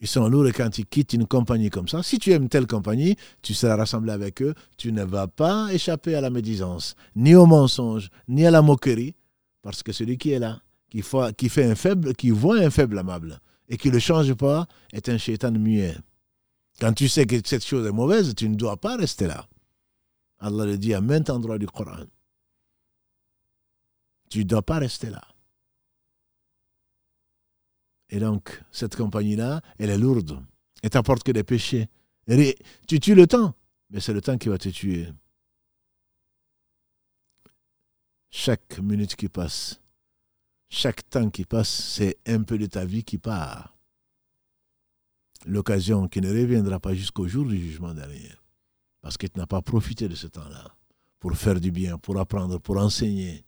[0.00, 2.66] Ils sont lourds et quand ils quittent une compagnie comme ça, si tu aimes telle
[2.66, 7.34] compagnie, tu seras rassemblé avec eux, tu ne vas pas échapper à la médisance, ni
[7.34, 9.14] au mensonge, ni à la moquerie,
[9.66, 13.40] parce que celui qui est là, qui, fait un faible, qui voit un faible amable
[13.68, 15.96] et qui ne le change pas, est un shaitan muet.
[16.78, 19.48] Quand tu sais que cette chose est mauvaise, tu ne dois pas rester là.
[20.38, 22.04] Allah le dit à maintes endroits du Coran.
[24.30, 25.26] Tu ne dois pas rester là.
[28.10, 30.40] Et donc, cette compagnie-là, elle est lourde.
[30.84, 31.88] Elle t'apporte que des péchés.
[32.86, 33.52] Tu tues le temps,
[33.90, 35.08] mais c'est le temps qui va te tuer.
[38.38, 39.80] Chaque minute qui passe,
[40.68, 43.74] chaque temps qui passe, c'est un peu de ta vie qui part.
[45.46, 48.30] L'occasion qui ne reviendra pas jusqu'au jour du jugement dernier.
[49.00, 50.70] Parce que tu n'as pas profité de ce temps-là
[51.18, 53.42] pour faire du bien, pour apprendre, pour enseigner.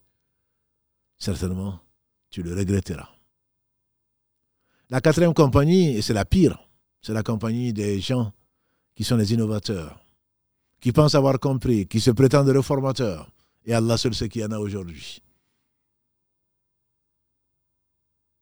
[1.19, 1.81] Certainement,
[2.31, 3.11] tu le regretteras.
[4.89, 6.67] La quatrième compagnie, et c'est la pire,
[7.03, 8.33] c'est la compagnie des gens
[8.97, 10.03] qui sont les innovateurs,
[10.81, 13.31] qui pensent avoir compris, qui se prétendent réformateurs,
[13.65, 15.23] et Allah seul sait qu'il y en a aujourd'hui.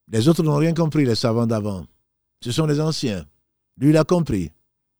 [0.08, 1.84] Les autres n'ont rien compris, les savants d'avant.
[2.40, 3.26] Ce sont les anciens.
[3.78, 4.52] Lui, il a compris.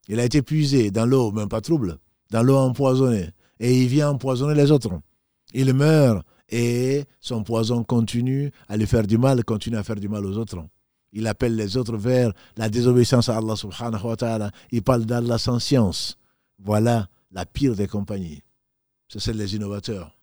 [0.09, 1.99] Il a été puisé dans l'eau, même pas trouble,
[2.31, 3.31] dans l'eau empoisonnée.
[3.61, 4.91] Et il vient empoisonner les autres.
[5.53, 10.09] Il meurt et son poison continue à lui faire du mal, continue à faire du
[10.09, 10.65] mal aux autres.
[11.13, 14.51] Il appelle les autres vers la désobéissance à Allah subhanahu wa ta'ala.
[14.71, 16.19] Il parle d'Allah sans science.
[16.59, 18.43] Voilà la pire des compagnies.
[19.09, 20.17] C'est celle des innovateurs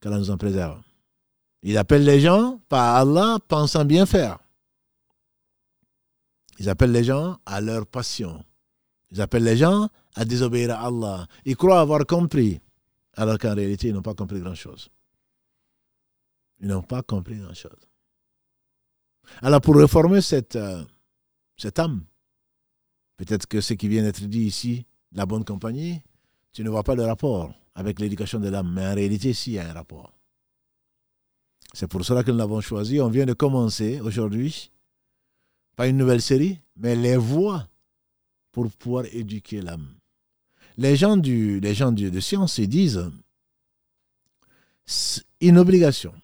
[0.00, 0.82] qu'Allah nous en préserve.
[1.62, 4.38] Ils appellent les gens par Allah pensant bien faire.
[6.58, 8.44] Ils appellent les gens à leur passion.
[9.10, 11.26] Ils appellent les gens à désobéir à Allah.
[11.44, 12.60] Ils croient avoir compris,
[13.14, 14.90] alors qu'en réalité, ils n'ont pas compris grand-chose.
[16.60, 17.88] Ils n'ont pas compris grand-chose.
[19.40, 20.84] Alors pour réformer cette, euh,
[21.56, 22.04] cette âme,
[23.16, 26.02] peut-être que ce qui vient d'être dit ici, la bonne compagnie,
[26.54, 29.58] tu ne vois pas le rapport avec l'éducation de l'âme, mais en réalité, si, y
[29.58, 30.12] a un rapport.
[31.72, 33.00] C'est pour cela que nous l'avons choisi.
[33.00, 34.70] On vient de commencer aujourd'hui,
[35.74, 37.66] pas une nouvelle série, mais les voies
[38.52, 39.96] pour pouvoir éduquer l'âme.
[40.76, 43.10] Les gens, du, les gens de science disent
[45.40, 46.14] une obligation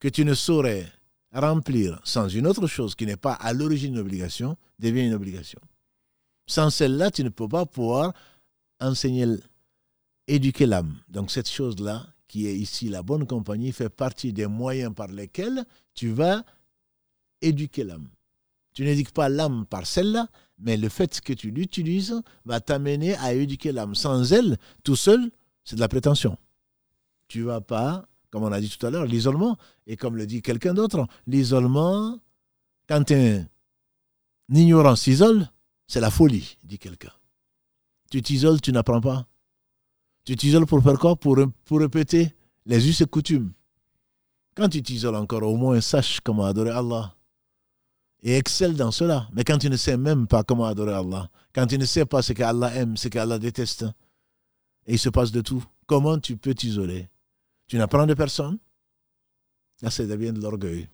[0.00, 0.90] que tu ne saurais
[1.32, 5.60] remplir sans une autre chose qui n'est pas à l'origine une obligation devient une obligation.
[6.48, 8.12] Sans celle-là, tu ne peux pas pouvoir
[8.80, 9.26] enseigner,
[10.26, 10.96] éduquer l'âme.
[11.08, 15.64] Donc cette chose-là, qui est ici la bonne compagnie, fait partie des moyens par lesquels
[15.94, 16.44] tu vas
[17.40, 18.08] éduquer l'âme.
[18.72, 23.32] Tu n'éduques pas l'âme par celle-là, mais le fait que tu l'utilises va t'amener à
[23.32, 23.94] éduquer l'âme.
[23.94, 25.30] Sans elle, tout seul,
[25.64, 26.36] c'est de la prétention.
[27.28, 29.56] Tu vas pas, comme on a dit tout à l'heure, l'isolement,
[29.86, 32.18] et comme le dit quelqu'un d'autre, l'isolement,
[32.88, 33.46] quand un
[34.50, 35.50] ignorant s'isole,
[35.86, 37.12] c'est la folie, dit quelqu'un.
[38.10, 39.26] Tu t'isoles, tu n'apprends pas.
[40.24, 41.16] Tu t'isoles pour faire quoi?
[41.16, 41.36] Pour,
[41.70, 42.34] répéter
[42.64, 43.52] les us et coutumes.
[44.54, 47.14] Quand tu t'isoles encore, au moins sache comment adorer Allah.
[48.22, 49.28] Et excelle dans cela.
[49.32, 52.22] Mais quand tu ne sais même pas comment adorer Allah, quand tu ne sais pas
[52.22, 53.84] ce qu'Allah aime, ce qu'Allah déteste,
[54.86, 57.08] et il se passe de tout, comment tu peux t'isoler?
[57.66, 58.58] Tu n'apprends de personne?
[59.82, 60.88] Là, ça devient de l'orgueil.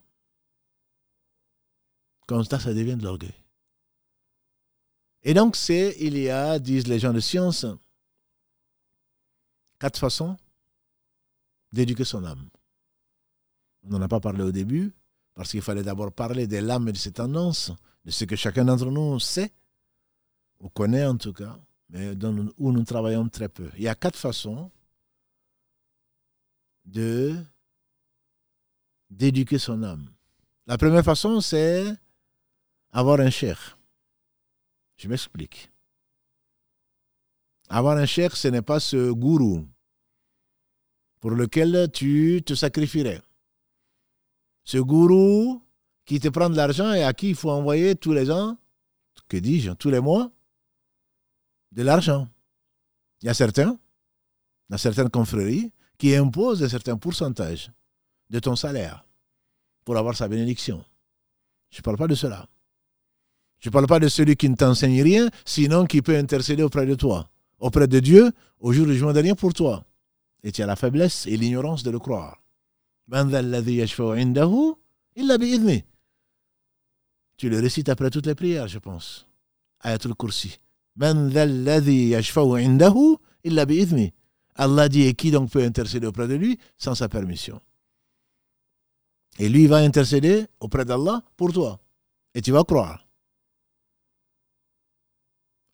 [2.26, 3.34] Comme ça, ça devient de l'orgueil.
[5.22, 7.64] Et donc, c'est, il y a, disent les gens de science,
[9.78, 10.36] quatre façons
[11.72, 12.48] d'éduquer son âme.
[13.84, 14.92] On n'en a pas parlé au début,
[15.34, 17.72] parce qu'il fallait d'abord parler de l'âme et de ses tendances,
[18.04, 19.52] de ce que chacun d'entre nous sait,
[20.60, 21.58] ou connaît en tout cas,
[21.88, 22.14] mais
[22.58, 23.70] où nous travaillons très peu.
[23.76, 24.70] Il y a quatre façons
[26.84, 27.36] de
[29.10, 30.10] d'éduquer son âme.
[30.66, 31.84] La première façon, c'est
[32.92, 33.78] avoir un cher.
[35.02, 35.68] Je m'explique.
[37.68, 39.66] Avoir un cher, ce n'est pas ce gourou
[41.18, 43.20] pour lequel tu te sacrifierais.
[44.62, 45.60] Ce gourou
[46.04, 48.56] qui te prend de l'argent et à qui il faut envoyer tous les ans,
[49.26, 50.30] que dis-je, tous les mois,
[51.72, 52.28] de l'argent.
[53.22, 53.76] Il y a certains,
[54.68, 57.72] dans certaines confréries, qui imposent un certain pourcentage
[58.30, 59.04] de ton salaire
[59.84, 60.84] pour avoir sa bénédiction.
[61.70, 62.48] Je ne parle pas de cela.
[63.62, 66.84] Je ne parle pas de celui qui ne t'enseigne rien, sinon qui peut intercéder auprès
[66.84, 69.84] de toi, auprès de Dieu, au jour du jugement dernier pour toi.
[70.42, 72.42] Et tu as la faiblesse et l'ignorance de le croire.
[77.36, 79.28] Tu le récites après toutes les prières, je pense.
[79.78, 80.58] Ayatul Kursi.
[84.56, 87.60] Allah dit et qui donc peut intercéder auprès de lui sans sa permission?
[89.38, 91.78] Et lui va intercéder auprès d'Allah pour toi.
[92.34, 93.06] Et tu vas croire.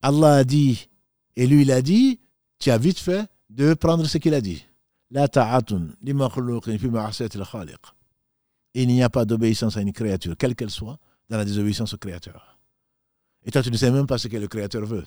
[0.03, 0.89] Allah a dit,
[1.37, 2.21] et lui il a dit,
[2.59, 4.65] tu as vite fait de prendre ce qu'il a dit.
[8.75, 11.99] Il n'y a pas d'obéissance à une créature, quelle qu'elle soit, dans la désobéissance au
[11.99, 12.59] Créateur.
[13.45, 15.05] Et toi, tu ne sais même pas ce que le Créateur veut.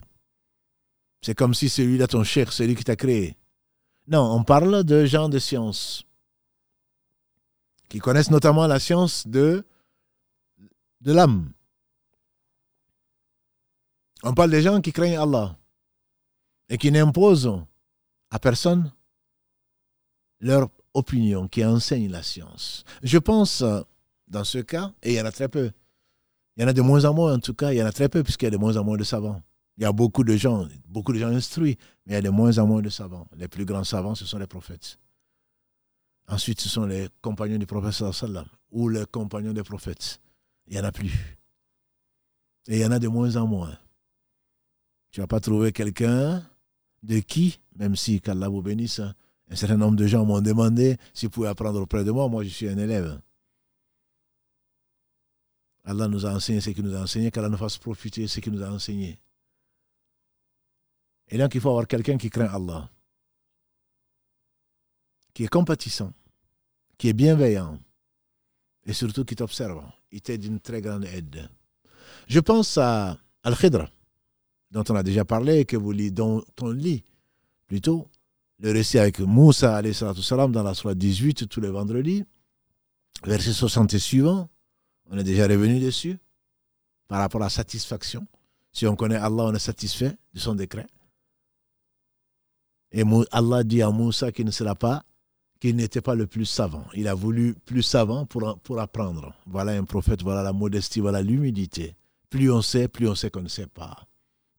[1.22, 3.38] C'est comme si celui-là, ton cher, celui qui t'a créé.
[4.08, 6.04] Non, on parle de gens de science,
[7.90, 9.64] qui connaissent notamment la science de,
[11.02, 11.52] de l'âme.
[14.24, 15.58] On parle des gens qui craignent Allah
[16.70, 17.62] et qui n'imposent
[18.30, 18.92] à personne
[20.40, 22.84] leur opinion, qui enseignent la science.
[23.04, 23.64] Je pense,
[24.28, 25.72] dans ce cas, et il y en a très peu,
[26.56, 27.92] il y en a de moins en moins en tout cas, il y en a
[27.92, 29.42] très peu puisqu'il y a de moins en moins de savants.
[29.78, 32.30] Il y a beaucoup de gens, beaucoup de gens instruits, mais il y a de
[32.30, 33.28] moins en moins de savants.
[33.36, 35.00] Les plus grands savants, ce sont les prophètes.
[36.28, 38.04] Ensuite, ce sont les compagnons du prophète
[38.70, 40.22] ou les compagnons des prophètes.
[40.68, 41.38] Il n'y en a plus.
[42.68, 43.78] Et il y en a de moins en moins.
[45.12, 46.44] Tu ne vas pas trouver quelqu'un
[47.04, 49.02] de qui, même si, qu'Allah vous bénisse,
[49.50, 52.30] un certain nombre de gens m'ont demandé s'ils pouvaient apprendre auprès de moi.
[52.30, 53.22] Moi, je suis un élève.
[55.84, 58.54] Allah nous a enseigné ce qu'il nous a enseigné, qu'Allah nous fasse profiter ce qu'il
[58.54, 59.20] nous a enseigné.
[61.28, 62.90] Et donc, il faut avoir quelqu'un qui craint Allah,
[65.34, 66.14] qui est compatissant,
[66.98, 67.80] qui est bienveillant,
[68.86, 69.84] et surtout qui t'observe.
[70.12, 71.50] Il t'est d'une très grande aide.
[72.28, 73.90] Je pense à Al-Khidra,
[74.72, 77.04] dont on a déjà parlé, que vous dont on lit
[77.68, 78.08] plutôt
[78.60, 82.24] le récit avec Moussa dans la soirée 18 tous les vendredis,
[83.26, 84.50] verset 60 et suivant.
[85.10, 86.18] On est déjà revenu dessus
[87.08, 88.26] par rapport à la satisfaction.
[88.72, 90.88] Si on connaît Allah, on est satisfait de son décret.
[92.92, 95.04] Et Allah dit à Moussa qu'il ne sera pas,
[95.60, 96.86] qu'il n'était pas le plus savant.
[96.94, 99.34] Il a voulu plus savant pour, pour apprendre.
[99.46, 101.96] Voilà un prophète, voilà la modestie, voilà l'humilité.
[102.30, 104.08] Plus on sait, plus on sait qu'on ne sait pas.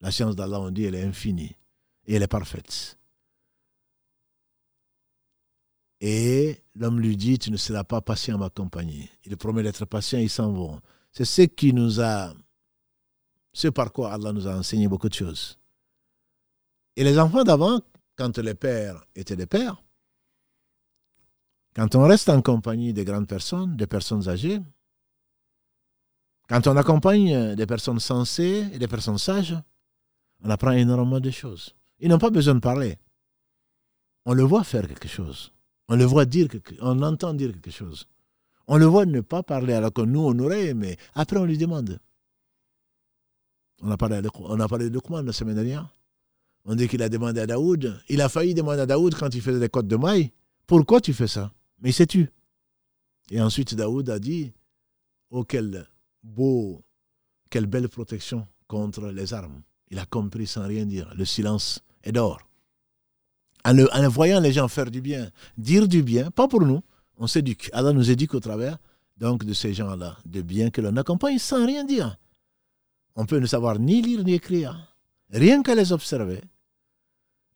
[0.03, 1.57] La science d'Allah, on dit, elle est infinie
[2.07, 2.99] et elle est parfaite.
[6.01, 9.09] Et l'homme lui dit, tu ne seras pas patient à ma compagnie.
[9.25, 10.81] Il promet d'être patient, ils s'en vont.
[11.13, 12.35] C'est ce qui nous a,
[13.53, 15.61] ce par quoi Allah nous a enseigné beaucoup de choses.
[16.97, 17.81] Et les enfants d'avant,
[18.17, 19.81] quand les pères étaient des pères,
[21.75, 24.61] quand on reste en compagnie des grandes personnes, des personnes âgées,
[26.49, 29.57] quand on accompagne des personnes sensées et des personnes sages,
[30.43, 31.74] on apprend énormément de choses.
[31.99, 32.99] Ils n'ont pas besoin de parler.
[34.24, 35.53] On le voit faire quelque chose.
[35.88, 38.07] On le voit dire quelque On entend dire quelque chose.
[38.66, 40.97] On le voit ne pas parler alors que nous, on aurait aimé.
[41.14, 41.99] Après, on lui demande.
[43.80, 45.93] On a parlé de, on a parlé de la semaine dernière.
[46.64, 48.01] On dit qu'il a demandé à Daoud.
[48.09, 50.30] Il a failli demander à Daoud quand il faisait des côtes de maille.
[50.66, 51.53] Pourquoi tu fais ça?
[51.80, 52.30] Mais il s'est tu.
[53.30, 54.53] Et ensuite, Daoud a dit
[55.30, 55.88] Oh, quel
[56.22, 56.84] beau,
[57.51, 59.62] quelle belle protection contre les armes.
[59.93, 61.12] Il a compris sans rien dire.
[61.14, 62.40] Le silence est d'or.
[63.64, 66.82] En, voyant les gens faire du bien, dire du bien, pas pour nous,
[67.18, 67.68] on s'éduque.
[67.74, 68.78] Allah nous éduque au travers
[69.18, 72.18] de ces gens-là, de bien que l'on accompagne sans rien dire.
[73.14, 74.97] On peut ne savoir ni lire ni écrire.
[75.30, 76.40] Rien qu'à les observer.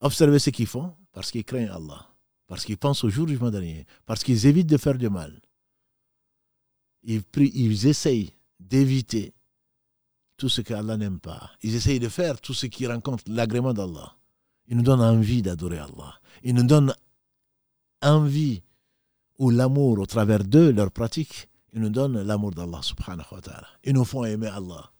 [0.00, 2.06] Observer ce qu'ils font parce qu'ils craignent Allah,
[2.46, 5.40] parce qu'ils pensent au jour du jour dernier, parce qu'ils évitent de faire du mal.
[7.02, 8.30] Ils essayent
[8.60, 9.34] d'éviter
[10.36, 11.50] tout ce qu'Allah n'aime pas.
[11.62, 14.16] Ils essayent de faire tout ce qui rencontre l'agrément d'Allah.
[14.68, 16.14] Ils nous donnent envie d'adorer Allah.
[16.42, 16.94] Ils nous donnent
[18.02, 18.62] envie
[19.38, 21.48] ou l'amour au travers d'eux, leur pratique.
[21.72, 23.68] Ils nous donnent l'amour d'Allah subhanahu wa ta'ala.
[23.84, 24.92] Ils nous font aimer Allah.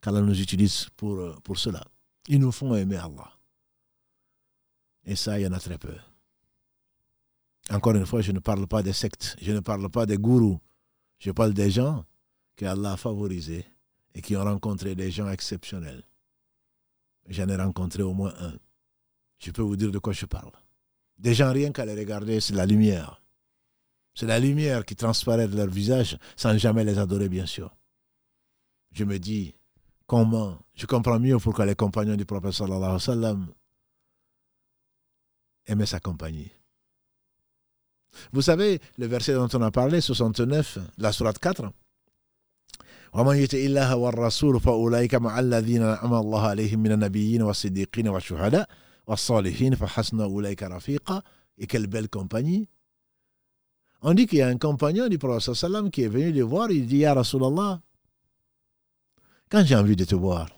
[0.00, 1.84] Qu'Allah nous utilise pour, euh, pour cela.
[2.28, 3.32] Ils nous font aimer Allah.
[5.04, 5.94] Et ça, il y en a très peu.
[7.70, 10.60] Encore une fois, je ne parle pas des sectes, je ne parle pas des gourous.
[11.18, 12.04] Je parle des gens
[12.56, 13.64] qu'Allah a favorisés
[14.14, 16.04] et qui ont rencontré des gens exceptionnels.
[17.28, 18.54] J'en ai rencontré au moins un.
[19.38, 20.52] Je peux vous dire de quoi je parle.
[21.18, 23.22] Des gens, rien qu'à les regarder, c'est la lumière.
[24.14, 27.74] C'est la lumière qui transparaît de leur visage sans jamais les adorer, bien sûr.
[28.92, 29.54] Je me dis,
[30.06, 33.46] comment Je comprends mieux pourquoi les compagnons du prophète sallallahu alayhi sallam
[35.66, 36.50] aimaient sa compagnie.
[38.32, 41.72] Vous savez, le verset dont on a parlé, 69, la sourate 4,
[43.12, 48.68] ومن يطع الله والرسول فأولئك مع الذين أنعم الله عليهم من النبيين والصديقين والشهداء
[49.06, 51.22] والصالحين فحسن أولئك رفيقا
[51.58, 52.68] et quelle compagnie
[54.00, 56.70] on dit qu'il y a un compagnon du prophète sallam qui est venu le voir
[56.70, 57.82] il dit Ya Rasulallah
[59.50, 60.48] quand j'ai envie de te voir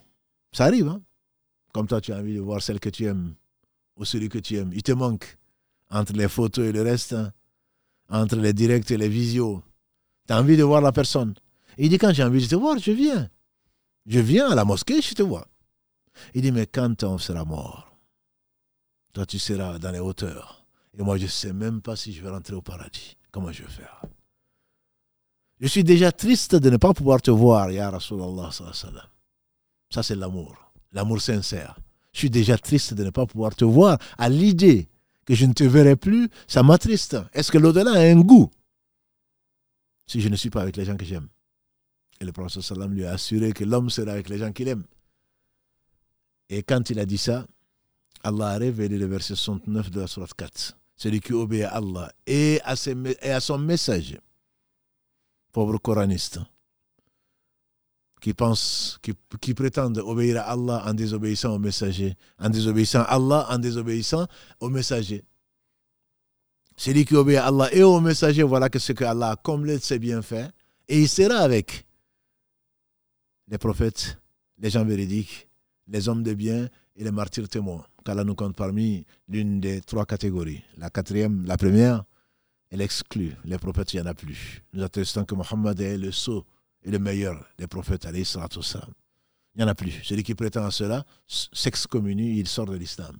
[0.53, 1.01] ça arrive hein
[1.73, 3.35] comme toi tu as envie de voir celle que tu aimes
[3.97, 5.37] ou celui que tu aimes il te manque
[5.89, 7.33] entre les photos et le reste hein,
[8.09, 9.61] entre les directs et les visios
[10.27, 11.33] tu as envie de voir la personne
[11.77, 13.29] il dit, quand j'ai envie de te voir, je viens.
[14.05, 15.47] Je viens à la mosquée, je te vois.
[16.33, 17.97] Il dit, mais quand on sera mort,
[19.13, 20.65] toi tu seras dans les hauteurs.
[20.97, 23.17] Et moi, je ne sais même pas si je vais rentrer au paradis.
[23.31, 24.01] Comment je vais faire?
[25.59, 28.51] Je suis déjà triste de ne pas pouvoir te voir, Ya Rasulallah.
[28.51, 30.55] Ça, c'est l'amour.
[30.91, 31.77] L'amour sincère.
[32.13, 33.97] Je suis déjà triste de ne pas pouvoir te voir.
[34.17, 34.87] À l'idée
[35.25, 37.17] que je ne te verrai plus, ça m'attriste.
[37.33, 38.49] Est-ce que l'au-delà a un goût?
[40.07, 41.27] Si je ne suis pas avec les gens que j'aime
[42.19, 44.83] et le prophète lui a assuré que l'homme sera avec les gens qu'il aime.
[46.49, 47.45] Et quand il a dit ça,
[48.23, 50.77] Allah a révélé le verset 69 de la Sourate 4.
[50.95, 52.75] Celui qui obéit à Allah et à,
[53.21, 54.17] et à son message.
[55.51, 56.39] Pauvre coraniste.
[58.21, 63.15] Qui pense, qui, qui prétendent obéir à Allah en désobéissant au messager, en désobéissant à
[63.15, 64.25] Allah, en désobéissant
[64.59, 65.23] au messager.
[66.77, 69.77] Celui qui obéit à Allah et au messager, voilà que ce que Allah a comblé
[69.77, 70.49] de ses bienfaits,
[70.87, 71.84] et il sera avec
[73.47, 74.19] les prophètes,
[74.57, 75.47] les gens véridiques,
[75.87, 77.85] les hommes de bien et les martyrs témoins.
[78.03, 80.63] Qu'Allah nous compte parmi l'une des trois catégories.
[80.77, 82.03] La quatrième, la première,
[82.69, 83.33] elle exclut.
[83.43, 84.63] Les prophètes, il n'y en a plus.
[84.73, 86.45] Nous attestons que Mohammed est le sceau
[86.83, 88.59] et le meilleur des prophètes, alayhi salatu
[89.55, 90.01] Il n'y en a plus.
[90.03, 93.17] Celui qui prétend à cela s'excommunie, il sort de l'islam.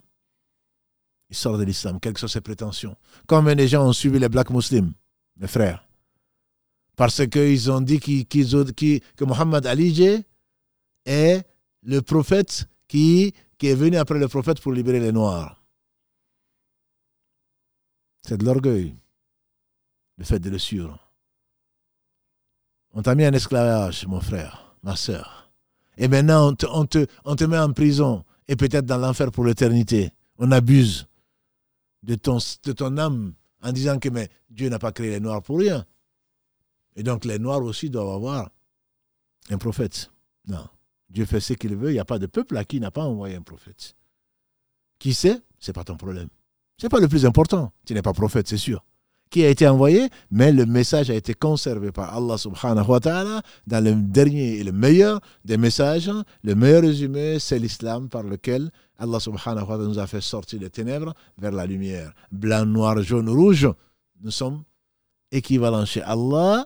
[1.30, 2.96] Il sort de l'islam, quelles que soient ses prétentions.
[3.28, 4.94] Combien de gens ont suivi les black muslims,
[5.38, 5.85] mes frères
[6.96, 10.24] parce qu'ils ont dit que Mohammed Ali
[11.06, 11.44] est
[11.84, 15.64] le prophète qui, est venu après le prophète pour libérer les Noirs.
[18.22, 18.96] C'est de l'orgueil,
[20.18, 21.00] le fait de le suivre.
[22.94, 25.52] On t'a mis en esclavage, mon frère, ma soeur.
[25.98, 26.66] Et maintenant, on te,
[27.26, 30.12] on te, met en prison et peut-être dans l'enfer pour l'éternité.
[30.38, 31.08] On abuse
[32.04, 35.42] de ton, de ton âme en disant que mais Dieu n'a pas créé les Noirs
[35.42, 35.86] pour rien.
[36.96, 38.50] Et donc les Noirs aussi doivent avoir
[39.50, 40.12] un prophète.
[40.48, 40.68] Non.
[41.10, 41.92] Dieu fait ce qu'il veut.
[41.92, 43.96] Il n'y a pas de peuple à qui il n'a pas envoyé un prophète.
[45.00, 45.40] Qui sait?
[45.60, 46.30] Ce n'est pas ton problème.
[46.78, 47.72] Ce n'est pas le plus important.
[47.86, 48.84] Tu n'es pas prophète, c'est sûr.
[49.30, 53.42] Qui a été envoyé, mais le message a été conservé par Allah subhanahu wa ta'ala
[53.66, 56.12] dans le dernier et le meilleur des messages.
[56.44, 60.60] Le meilleur résumé, c'est l'islam par lequel Allah subhanahu wa ta'ala nous a fait sortir
[60.60, 62.14] des ténèbres vers la lumière.
[62.32, 63.68] Blanc, noir, jaune, rouge.
[64.22, 64.64] Nous sommes
[65.32, 66.66] équivalents chez Allah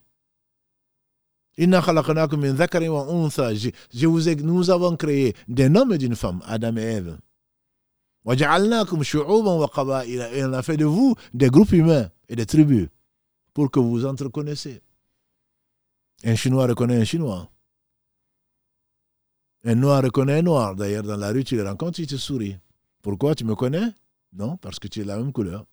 [1.57, 1.75] Nous
[4.69, 7.17] avons créé d'un homme et d'une femme, Adam et Ève.
[8.23, 8.45] Et
[10.43, 12.87] on a fait de vous des groupes humains et des tribus
[13.53, 14.81] pour que vous vous entreconnaissiez.
[16.23, 17.49] Un Chinois reconnaît un Chinois.
[19.63, 20.75] Un Noir reconnaît un Noir.
[20.75, 22.57] D'ailleurs, dans la rue, tu le rencontres, il te sourit.
[23.01, 23.91] Pourquoi tu me connais?
[24.33, 25.65] Non, parce que tu es la même couleur.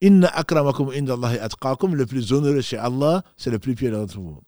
[0.00, 4.40] Inna akramakum le plus honoreux chez Allah, c'est le plus pieux d'entre vous.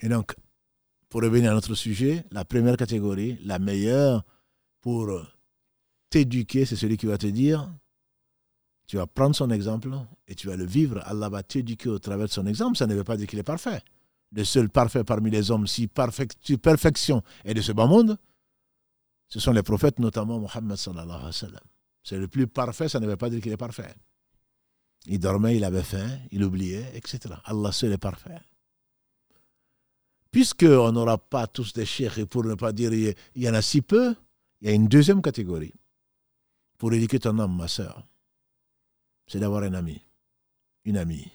[0.00, 0.36] Et donc,
[1.08, 4.24] pour revenir à notre sujet, la première catégorie, la meilleure
[4.80, 5.10] pour
[6.10, 7.68] t'éduquer, c'est celui qui va te dire,
[8.86, 9.90] tu vas prendre son exemple
[10.28, 11.02] et tu vas le vivre.
[11.04, 12.76] Allah va t'éduquer au travers de son exemple.
[12.76, 13.82] Ça ne veut pas dire qu'il est parfait.
[14.32, 18.16] Le seul parfait parmi les hommes, si perfection est de ce bas monde,
[19.28, 21.60] ce sont les prophètes, notamment Mohammed sallallahu alayhi wa sallam.
[22.08, 23.94] C'est le plus parfait, ça ne veut pas dire qu'il est parfait.
[25.04, 27.34] Il dormait, il avait faim, il oubliait, etc.
[27.44, 28.40] Allah seul est parfait.
[30.30, 33.60] Puisqu'on n'aura pas tous des chers, et pour ne pas dire il y en a
[33.60, 34.14] si peu,
[34.62, 35.74] il y a une deuxième catégorie.
[36.78, 38.08] Pour éduquer ton âme, ma soeur,
[39.26, 40.00] c'est d'avoir un ami,
[40.86, 41.30] une amie.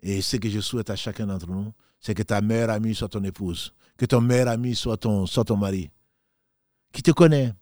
[0.00, 3.10] Et ce que je souhaite à chacun d'entre nous, c'est que ta mère amie soit
[3.10, 5.26] ton épouse, que ton mère ami soit ton
[5.58, 5.90] mari,
[6.92, 7.52] qui te connaît,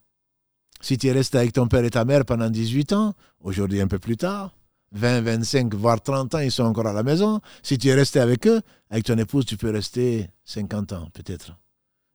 [0.80, 3.88] si tu es resté avec ton père et ta mère pendant 18 ans, aujourd'hui un
[3.88, 4.52] peu plus tard,
[4.92, 7.40] 20, 25, voire 30 ans, ils sont encore à la maison.
[7.62, 8.60] Si tu es resté avec eux,
[8.90, 11.56] avec ton épouse, tu peux rester 50 ans peut-être.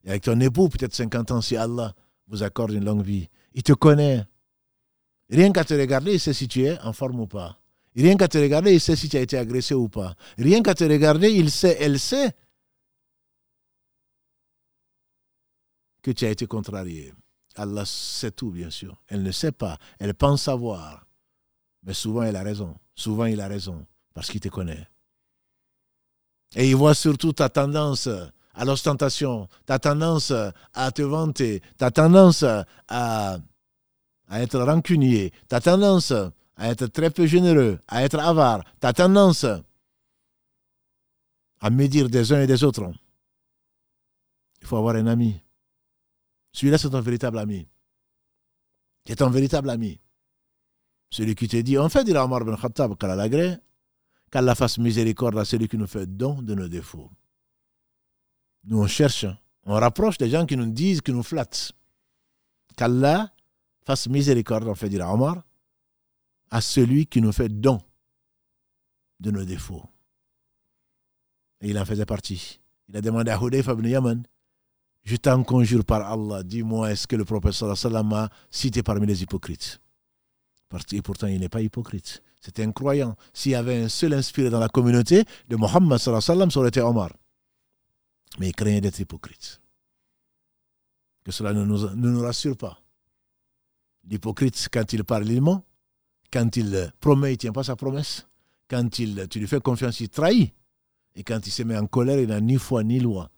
[0.03, 1.93] Et avec ton époux, peut-être 50 ans si Allah
[2.28, 3.28] vous accorde une longue vie.
[3.53, 4.26] Il te connaît.
[5.30, 7.57] Rien qu'à te regarder, il sait si tu es en forme ou pas.
[7.95, 10.16] Rien qu'à te regarder, il sait si tu as été agressé ou pas.
[10.38, 12.32] Rien qu'à te regarder, il sait, elle sait
[16.01, 17.14] que tu as été contrarié.
[17.56, 19.02] Allah sait tout, bien sûr.
[19.08, 19.78] Elle ne sait pas.
[19.99, 21.06] Elle pense savoir.
[21.84, 22.76] Mais souvent, elle a raison.
[22.95, 23.86] Souvent, il a raison.
[24.14, 24.88] Parce qu'il te connaît.
[26.56, 28.10] Et il voit surtout ta tendance
[28.54, 30.34] à l'ostentation, ta tendance
[30.74, 32.66] à te vanter, ta tendance à,
[34.28, 39.45] à être rancunier, ta tendance à être très peu généreux, à être avare, ta tendance
[41.62, 42.91] à médire des uns et des autres.
[44.62, 45.41] Il faut avoir un ami.
[46.54, 47.68] Celui-là, c'est ton véritable ami.
[49.06, 49.99] C'est ton véritable ami.
[51.10, 55.68] Celui qui te dit, en fait, dit Omar ben Khattab, qu'Allah fasse miséricorde à celui
[55.68, 57.10] qui nous fait don de nos défauts.
[58.64, 59.26] Nous, on cherche,
[59.66, 61.74] on rapproche des gens qui nous disent, qui nous flattent.
[62.78, 63.34] Qu'Allah
[63.86, 65.43] fasse miséricorde, en fait, dit Omar,
[66.49, 67.82] à celui qui nous fait don
[69.20, 69.86] de nos défauts.
[71.62, 72.60] Et il en faisait partie.
[72.89, 74.24] Il a demandé à Hudayf ibn Yaman,
[75.04, 79.24] je t'en conjure par Allah, dis-moi, est-ce que le prophète sallam a cité parmi les
[79.24, 79.80] hypocrites?
[80.70, 82.24] Parce pourtant, il n'est pas hypocrite.
[82.39, 83.16] C'était un croyant.
[83.34, 87.12] S'il y avait un seul inspiré dans la communauté de Mohammed ça aurait été Omar.
[88.39, 89.62] Mais il craignait d'être hypocrite.
[91.24, 92.82] Que cela ne nous, ne nous rassure pas.
[94.10, 95.64] L'hypocrite, quand il parle, il ment.
[96.32, 98.28] Quand il promet, il ne tient pas sa promesse.
[98.70, 100.54] Quand il, tu lui fais confiance, il trahit.
[101.16, 103.30] Et quand il se met en colère, il n'a ni foi ni loi.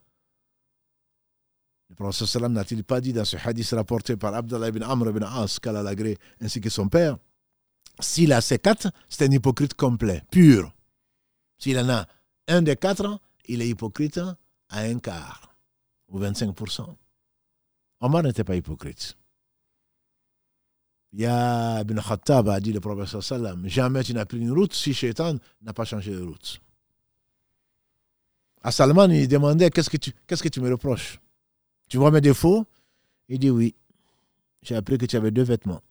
[1.93, 5.59] Le prophète n'a-t-il pas dit dans ce hadith rapporté par Abdallah ibn Amr ibn As
[5.63, 5.93] l'a
[6.41, 7.17] ainsi que son père
[7.99, 10.73] S'il a ces quatre, c'est un hypocrite complet, pur.
[11.59, 12.07] S'il en a
[12.47, 15.55] un des quatre, il est hypocrite à un quart
[16.09, 16.95] ou 25%.
[18.01, 19.15] Omar n'était pas hypocrite.
[21.11, 24.51] Il y a Ibn Khattab a dit le professeur sallam, jamais tu n'as pris une
[24.51, 26.59] route si Shaitan n'a pas changé de route.
[28.63, 31.19] À Salman, il demandait tu, qu'est-ce que tu me reproches?
[31.87, 32.65] Tu vois mes défauts?
[33.29, 33.75] Il dit oui.
[34.61, 35.81] J'ai appris que tu avais deux vêtements.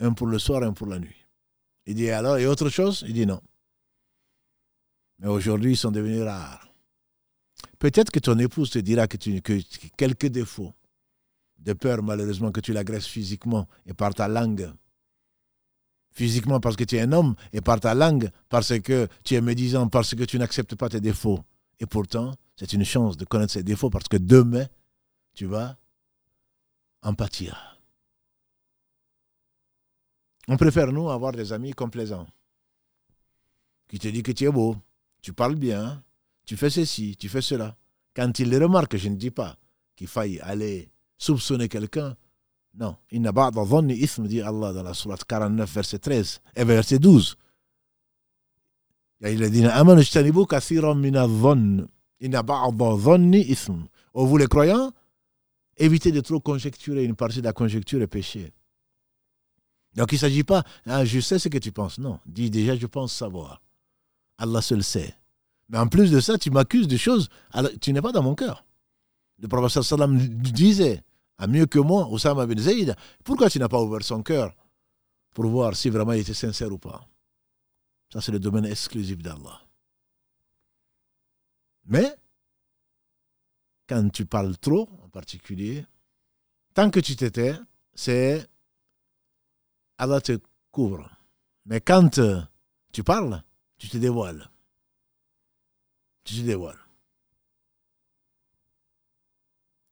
[0.00, 1.26] Un pour le soir, un pour la nuit.
[1.86, 3.04] Il dit alors, et autre chose?
[3.06, 3.40] Il dit non.
[5.18, 6.68] Mais aujourd'hui, ils sont devenus rares.
[7.78, 9.60] Peut-être que ton épouse te dira que tu que
[9.96, 10.74] quelques défauts,
[11.58, 14.70] de peur malheureusement que tu l'agresses physiquement et par ta langue.
[16.12, 19.40] Physiquement parce que tu es un homme et par ta langue parce que tu es
[19.40, 21.44] médisant, parce que tu n'acceptes pas tes défauts.
[21.78, 24.66] Et pourtant, c'est une chance de connaître ces défauts parce que demain,
[25.34, 25.76] tu vas
[27.02, 27.78] en pâtir.
[30.48, 32.26] On préfère, nous, avoir des amis complaisants
[33.88, 34.76] qui te disent que tu es beau,
[35.22, 36.02] tu parles bien,
[36.44, 37.76] tu fais ceci, tu fais cela.
[38.14, 39.58] Quand ils le remarquent, je ne dis pas
[39.94, 42.16] qu'il faille aller soupçonner quelqu'un.
[42.74, 42.96] Non.
[43.10, 43.50] Il n'a pas
[43.82, 47.36] ni ism, dit Allah dans la sourate 49, verset 13 et verset 12.
[49.22, 49.64] Il a dit
[54.14, 54.92] Oh, vous les croyants,
[55.76, 57.04] évitez de trop conjecturer.
[57.04, 58.52] Une partie de la conjecture est péché.
[59.94, 61.98] Donc il ne s'agit pas, ah, je sais ce que tu penses.
[61.98, 63.62] Non, dis déjà, je pense savoir.
[64.38, 65.14] Allah seul sait.
[65.68, 67.28] Mais en plus de ça, tu m'accuses de choses,
[67.80, 68.64] tu n'es pas dans mon cœur.
[69.38, 71.02] Le prophète sallam disait,
[71.38, 72.94] à mieux que moi, Oussama bin Zayd,
[73.24, 74.54] pourquoi tu n'as pas ouvert son cœur
[75.34, 77.06] pour voir si vraiment il était sincère ou pas?
[78.12, 79.60] Ça, c'est le domaine exclusif d'Allah.
[81.86, 82.14] Mais,
[83.88, 85.86] quand tu parles trop, en particulier,
[86.74, 87.54] tant que tu t'étais,
[87.94, 88.46] c'est
[89.98, 90.38] Allah te
[90.70, 91.10] couvre.
[91.64, 92.20] Mais quand
[92.92, 93.42] tu parles,
[93.78, 94.50] tu te dévoiles
[96.26, 96.78] tu te dévoiles.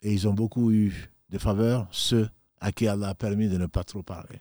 [0.02, 2.28] Et ils ont beaucoup eu de faveurs, ceux
[2.60, 4.40] à qui Allah a permis de ne pas trop parler.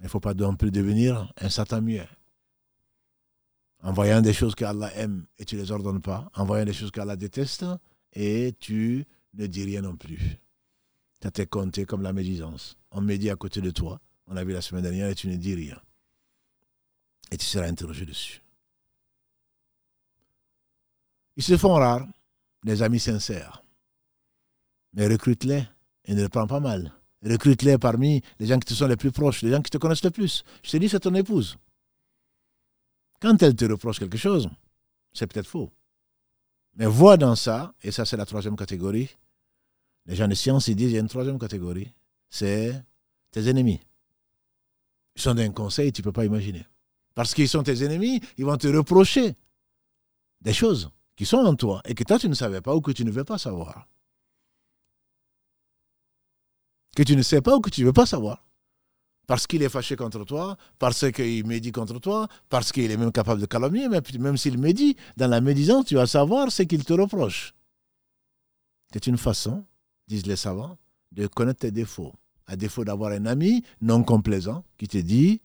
[0.00, 2.08] Il ne faut pas non plus devenir un Satan muet.
[3.86, 6.72] En voyant des choses qu'Allah aime et tu ne les ordonnes pas, en voyant des
[6.72, 7.64] choses qu'Allah déteste
[8.14, 10.40] et tu ne dis rien non plus.
[11.22, 12.76] Ça t'est compté comme la médisance.
[12.90, 15.36] On médit à côté de toi, on a vu la semaine dernière, et tu ne
[15.36, 15.80] dis rien.
[17.30, 18.42] Et tu seras interrogé dessus.
[21.36, 22.08] Ils se font rares,
[22.64, 23.62] les amis sincères.
[24.94, 25.62] Mais recrute-les
[26.06, 26.92] et ne les prends pas mal.
[27.24, 30.02] Recrute-les parmi les gens qui te sont les plus proches, les gens qui te connaissent
[30.02, 30.42] le plus.
[30.64, 31.56] Je te dis, c'est ton épouse.
[33.20, 34.48] Quand elle te reproche quelque chose,
[35.12, 35.72] c'est peut-être faux.
[36.74, 39.16] Mais vois dans ça, et ça c'est la troisième catégorie,
[40.04, 41.92] les gens de science, ils disent, il y a une troisième catégorie,
[42.30, 42.84] c'est
[43.30, 43.80] tes ennemis.
[45.16, 46.66] Ils sont d'un conseil, tu ne peux pas imaginer.
[47.14, 49.34] Parce qu'ils sont tes ennemis, ils vont te reprocher
[50.42, 52.92] des choses qui sont en toi et que toi tu ne savais pas ou que
[52.92, 53.88] tu ne veux pas savoir.
[56.94, 58.45] Que tu ne sais pas ou que tu ne veux pas savoir.
[59.26, 63.10] Parce qu'il est fâché contre toi, parce qu'il médit contre toi, parce qu'il est même
[63.10, 66.84] capable de calomnier, mais même s'il médit, dans la médisance, tu vas savoir ce qu'il
[66.84, 67.54] te reproche.
[68.92, 69.64] C'est une façon,
[70.06, 70.78] disent les savants,
[71.12, 72.14] de connaître tes défauts.
[72.46, 75.42] À défaut d'avoir un ami non complaisant qui te dit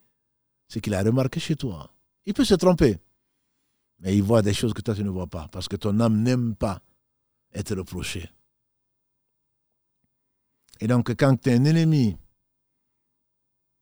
[0.68, 1.92] ce qu'il a remarqué chez toi.
[2.26, 3.00] Il peut se tromper.
[4.00, 6.22] Mais il voit des choses que toi tu ne vois pas, parce que ton âme
[6.22, 6.82] n'aime pas
[7.54, 8.30] être reprochée.
[10.80, 12.18] Et donc, quand tu es un ennemi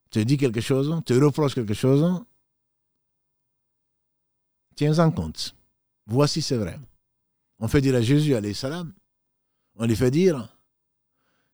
[0.09, 2.23] te dit quelque chose, te reproche quelque chose,
[4.75, 5.55] tiens en compte.
[6.05, 6.79] Voici, c'est vrai.
[7.59, 8.93] On fait dire à Jésus, alayhi salam,
[9.75, 10.57] on lui fait dire,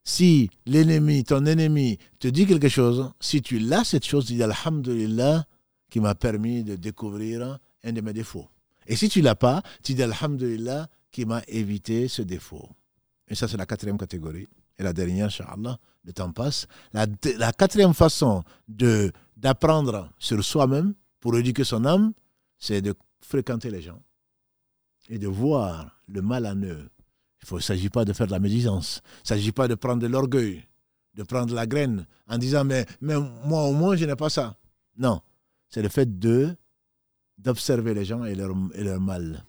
[0.04, 5.46] si l'ennemi, ton ennemi, te dit quelque chose, si tu l'as cette chose, dis Alhamdulillah
[5.90, 8.48] qui m'a permis de découvrir un de mes défauts.
[8.88, 12.70] Et si tu l'as pas, tu dis Alhamdulillah qui m'a évité ce défaut.
[13.28, 14.48] Et ça, c'est la quatrième catégorie.
[14.78, 16.68] Et la dernière, Inch'Allah, le temps passe.
[16.94, 17.06] La,
[17.38, 22.14] la quatrième façon de, d'apprendre sur soi-même pour éduquer son âme,
[22.58, 24.02] c'est de fréquenter les gens
[25.10, 26.90] et de voir le mal en eux.
[27.50, 29.02] Il ne s'agit pas de faire de la médisance.
[29.06, 30.66] Il ne s'agit pas de prendre de l'orgueil,
[31.14, 33.16] de prendre la graine en disant mais, mais
[33.46, 34.58] moi au moins je n'ai pas ça.
[34.98, 35.22] Non,
[35.70, 36.56] c'est le fait de
[37.38, 39.44] d'observer les gens et leur, et leur mal.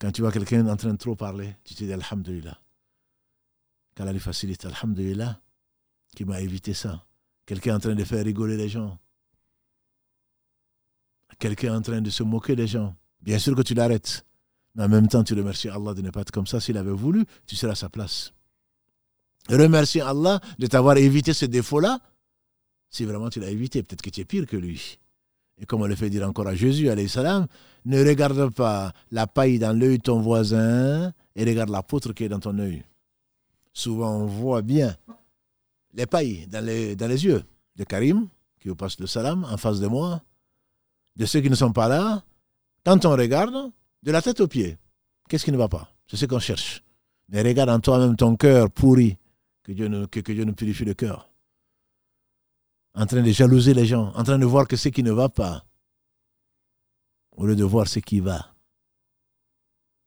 [0.00, 2.58] Quand tu vois quelqu'un en train de trop parler, tu te dis Alhamdulillah.
[3.94, 5.40] Qu'Allah lui facilite, Alhamdulillah,
[6.16, 7.04] qui m'a évité ça.
[7.46, 8.98] Quelqu'un en train de faire rigoler les gens.
[11.38, 12.94] Quelqu'un en train de se moquer des gens.
[13.20, 14.24] Bien sûr que tu l'arrêtes.
[14.74, 16.60] Mais en même temps, tu remercies Allah de ne pas être comme ça.
[16.60, 18.32] S'il avait voulu, tu serais à sa place.
[19.48, 21.98] Remercie Allah de t'avoir évité ce défaut-là.
[22.88, 24.98] Si vraiment tu l'as évité, peut-être que tu es pire que lui.
[25.58, 27.46] Et comme on le fait dire encore à Jésus, salam,
[27.84, 32.24] ne regarde pas la paille dans l'œil de ton voisin et regarde la poutre qui
[32.24, 32.84] est dans ton œil.
[33.72, 34.96] Souvent on voit bien
[35.94, 37.44] les pailles dans les, yeux
[37.76, 38.28] de Karim,
[38.60, 40.22] qui vous passe le salam en face de moi,
[41.16, 42.22] de ceux qui ne sont pas là.
[42.84, 43.72] Quand on regarde,
[44.02, 44.78] de la tête aux pieds,
[45.28, 45.88] qu'est-ce qui ne va pas?
[46.06, 46.82] C'est ce qu'on cherche.
[47.28, 49.16] Mais regarde en toi-même ton cœur pourri,
[49.62, 51.28] que Dieu, que, que Dieu nous purifie le cœur.
[52.94, 55.28] En train de jalouser les gens, en train de voir que ce qui ne va
[55.28, 55.64] pas,
[57.32, 58.51] au lieu de voir ce qui va.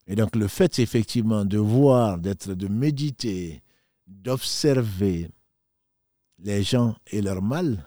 [0.07, 3.61] Et donc le fait effectivement de voir, d'être, de méditer,
[4.07, 5.30] d'observer
[6.40, 7.86] les gens et leur mal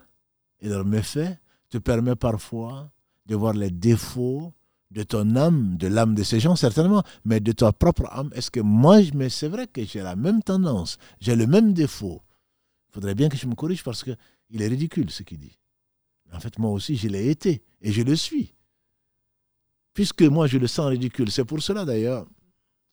[0.59, 1.37] et leurs méfaits
[1.69, 2.91] te permet parfois
[3.25, 4.53] de voir les défauts
[4.91, 8.31] de ton âme, de l'âme de ces gens certainement, mais de ta propre âme.
[8.33, 12.21] Est-ce que moi, mais c'est vrai que j'ai la même tendance, j'ai le même défaut.
[12.89, 14.11] Il faudrait bien que je me corrige parce que
[14.49, 15.59] il est ridicule ce qu'il dit.
[16.33, 18.55] En fait, moi aussi, je l'ai été et je le suis.
[19.99, 21.29] Puisque moi, je le sens ridicule.
[21.29, 22.25] C'est pour cela d'ailleurs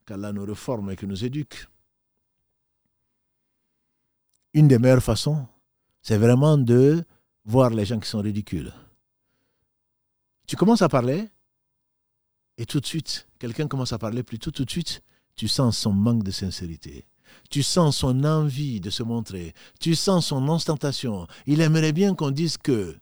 [0.05, 1.69] qu'Allah nous reforme et que nous éduque.
[4.55, 5.47] Une des meilleures façons,
[6.03, 7.05] c'est vraiment de
[7.45, 8.73] voir les gens qui sont ridicules.
[10.49, 11.29] Tu commences à parler,
[12.59, 15.01] et tout de suite, quelqu'un commence à parler, plutôt tout de suite,
[15.37, 17.07] tu sens son manque de sincérité.
[17.51, 19.55] Tu sens son envie de se montrer.
[19.79, 21.29] Tu sens son ostentation.
[21.47, 22.99] Il aimerait bien qu'on dise que...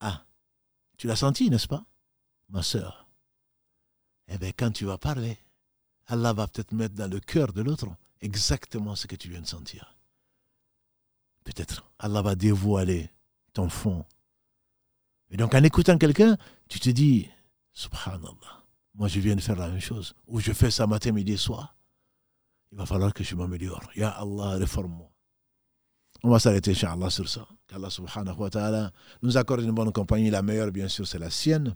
[0.00, 0.24] Ah,
[0.96, 1.86] tu l'as senti, n'est-ce pas,
[2.48, 3.08] ma soeur
[4.28, 5.38] Eh bien, quand tu vas parler,
[6.06, 7.86] Allah va peut-être mettre dans le cœur de l'autre
[8.20, 9.96] exactement ce que tu viens de sentir.
[11.44, 13.10] Peut-être Allah va dévoiler
[13.52, 14.04] ton fond.
[15.30, 16.36] Et donc, en écoutant quelqu'un,
[16.68, 17.28] tu te dis,
[17.72, 18.62] Subhanallah.
[18.94, 20.14] Moi, je viens de faire la même chose.
[20.28, 21.76] Ou je fais ça matin, midi, soir.
[22.70, 23.82] Il va falloir que je m'améliore.
[23.96, 25.10] Ya Allah, réforme-moi.
[26.22, 27.46] On va s'arrêter, Inch'Allah, sur ça.
[27.66, 28.92] Qu'Allah subhanahu wa ta'ala
[29.22, 30.30] nous accorde une bonne compagnie.
[30.30, 31.74] La meilleure, bien sûr, c'est la sienne.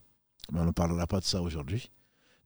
[0.52, 1.90] Mais on ne parlera pas de ça aujourd'hui.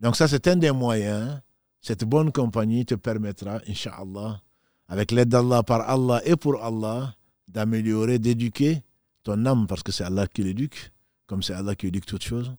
[0.01, 1.41] Donc, ça, c'est un des moyens.
[1.81, 4.41] Cette bonne compagnie te permettra, Inch'Allah,
[4.89, 7.15] avec l'aide d'Allah, par Allah et pour Allah,
[7.49, 8.83] d'améliorer, d'éduquer
[9.23, 10.93] ton âme, parce que c'est Allah qui l'éduque,
[11.27, 12.53] comme c'est Allah qui éduque toutes choses.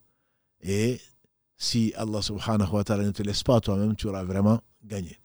[0.62, 1.00] Et
[1.58, 5.20] si Allah subhanahu wa ta'ala ne te laisse pas toi-même, tu auras vraiment gagné.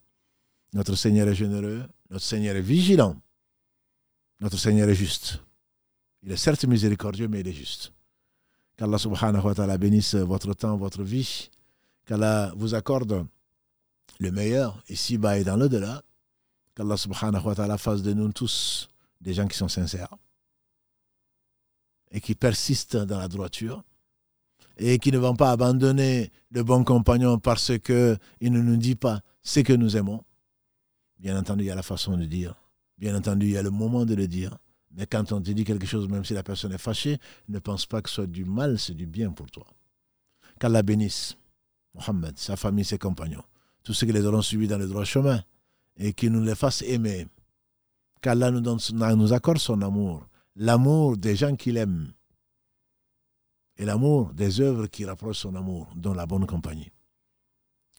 [0.72, 3.16] Notre Seigneur est généreux, notre Seigneur est vigilant,
[4.40, 5.42] notre Seigneur est juste.
[6.22, 7.92] Il est certes miséricordieux, mais il est juste.
[8.78, 11.50] Qu'Allah subhanahu wa ta'ala bénisse votre temps, votre vie,
[12.06, 13.26] qu'Allah vous accorde
[14.20, 16.02] le meilleur ici-bas et dans l'au-delà,
[16.76, 18.88] qu'Allah subhanahu wa ta'ala fasse de nous tous
[19.20, 20.14] des gens qui sont sincères
[22.12, 23.82] et qui persistent dans la droiture
[24.76, 29.20] et qui ne vont pas abandonner le bon compagnon parce qu'il ne nous dit pas
[29.42, 30.22] ce que nous aimons.
[31.18, 32.54] Bien entendu, il y a la façon de dire.
[32.96, 34.56] Bien entendu, il y a le moment de le dire.
[34.91, 37.19] Mais quand on te dit quelque chose, même si la personne est fâchée,
[37.49, 39.65] ne pense pas que ce soit du mal, c'est du bien pour toi.
[40.59, 41.35] Qu'Allah bénisse
[41.95, 43.43] Mohammed, sa famille, ses compagnons,
[43.83, 45.43] tous ceux qui les auront suivis dans le droit chemin,
[45.97, 47.27] et qui nous les fasse aimer.
[48.21, 52.13] Qu'Allah nous, nous accorde son amour, l'amour des gens qu'il aime,
[53.77, 56.91] et l'amour des œuvres qui rapprochent son amour, dont la bonne compagnie.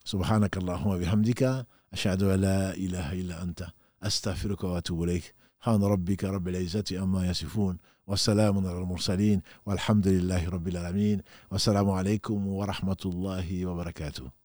[0.04, 3.66] سبحانك اللهم وبحمدك أشهد أن لا إله إلا أنت
[4.02, 7.77] أستغفرك وأتوب إليك سبحان ربك رب العزة أما يصفون
[8.07, 11.21] والسلام على المرسلين والحمد لله رب العالمين
[11.51, 14.38] والسلام عليكم ورحمة الله وبركاته.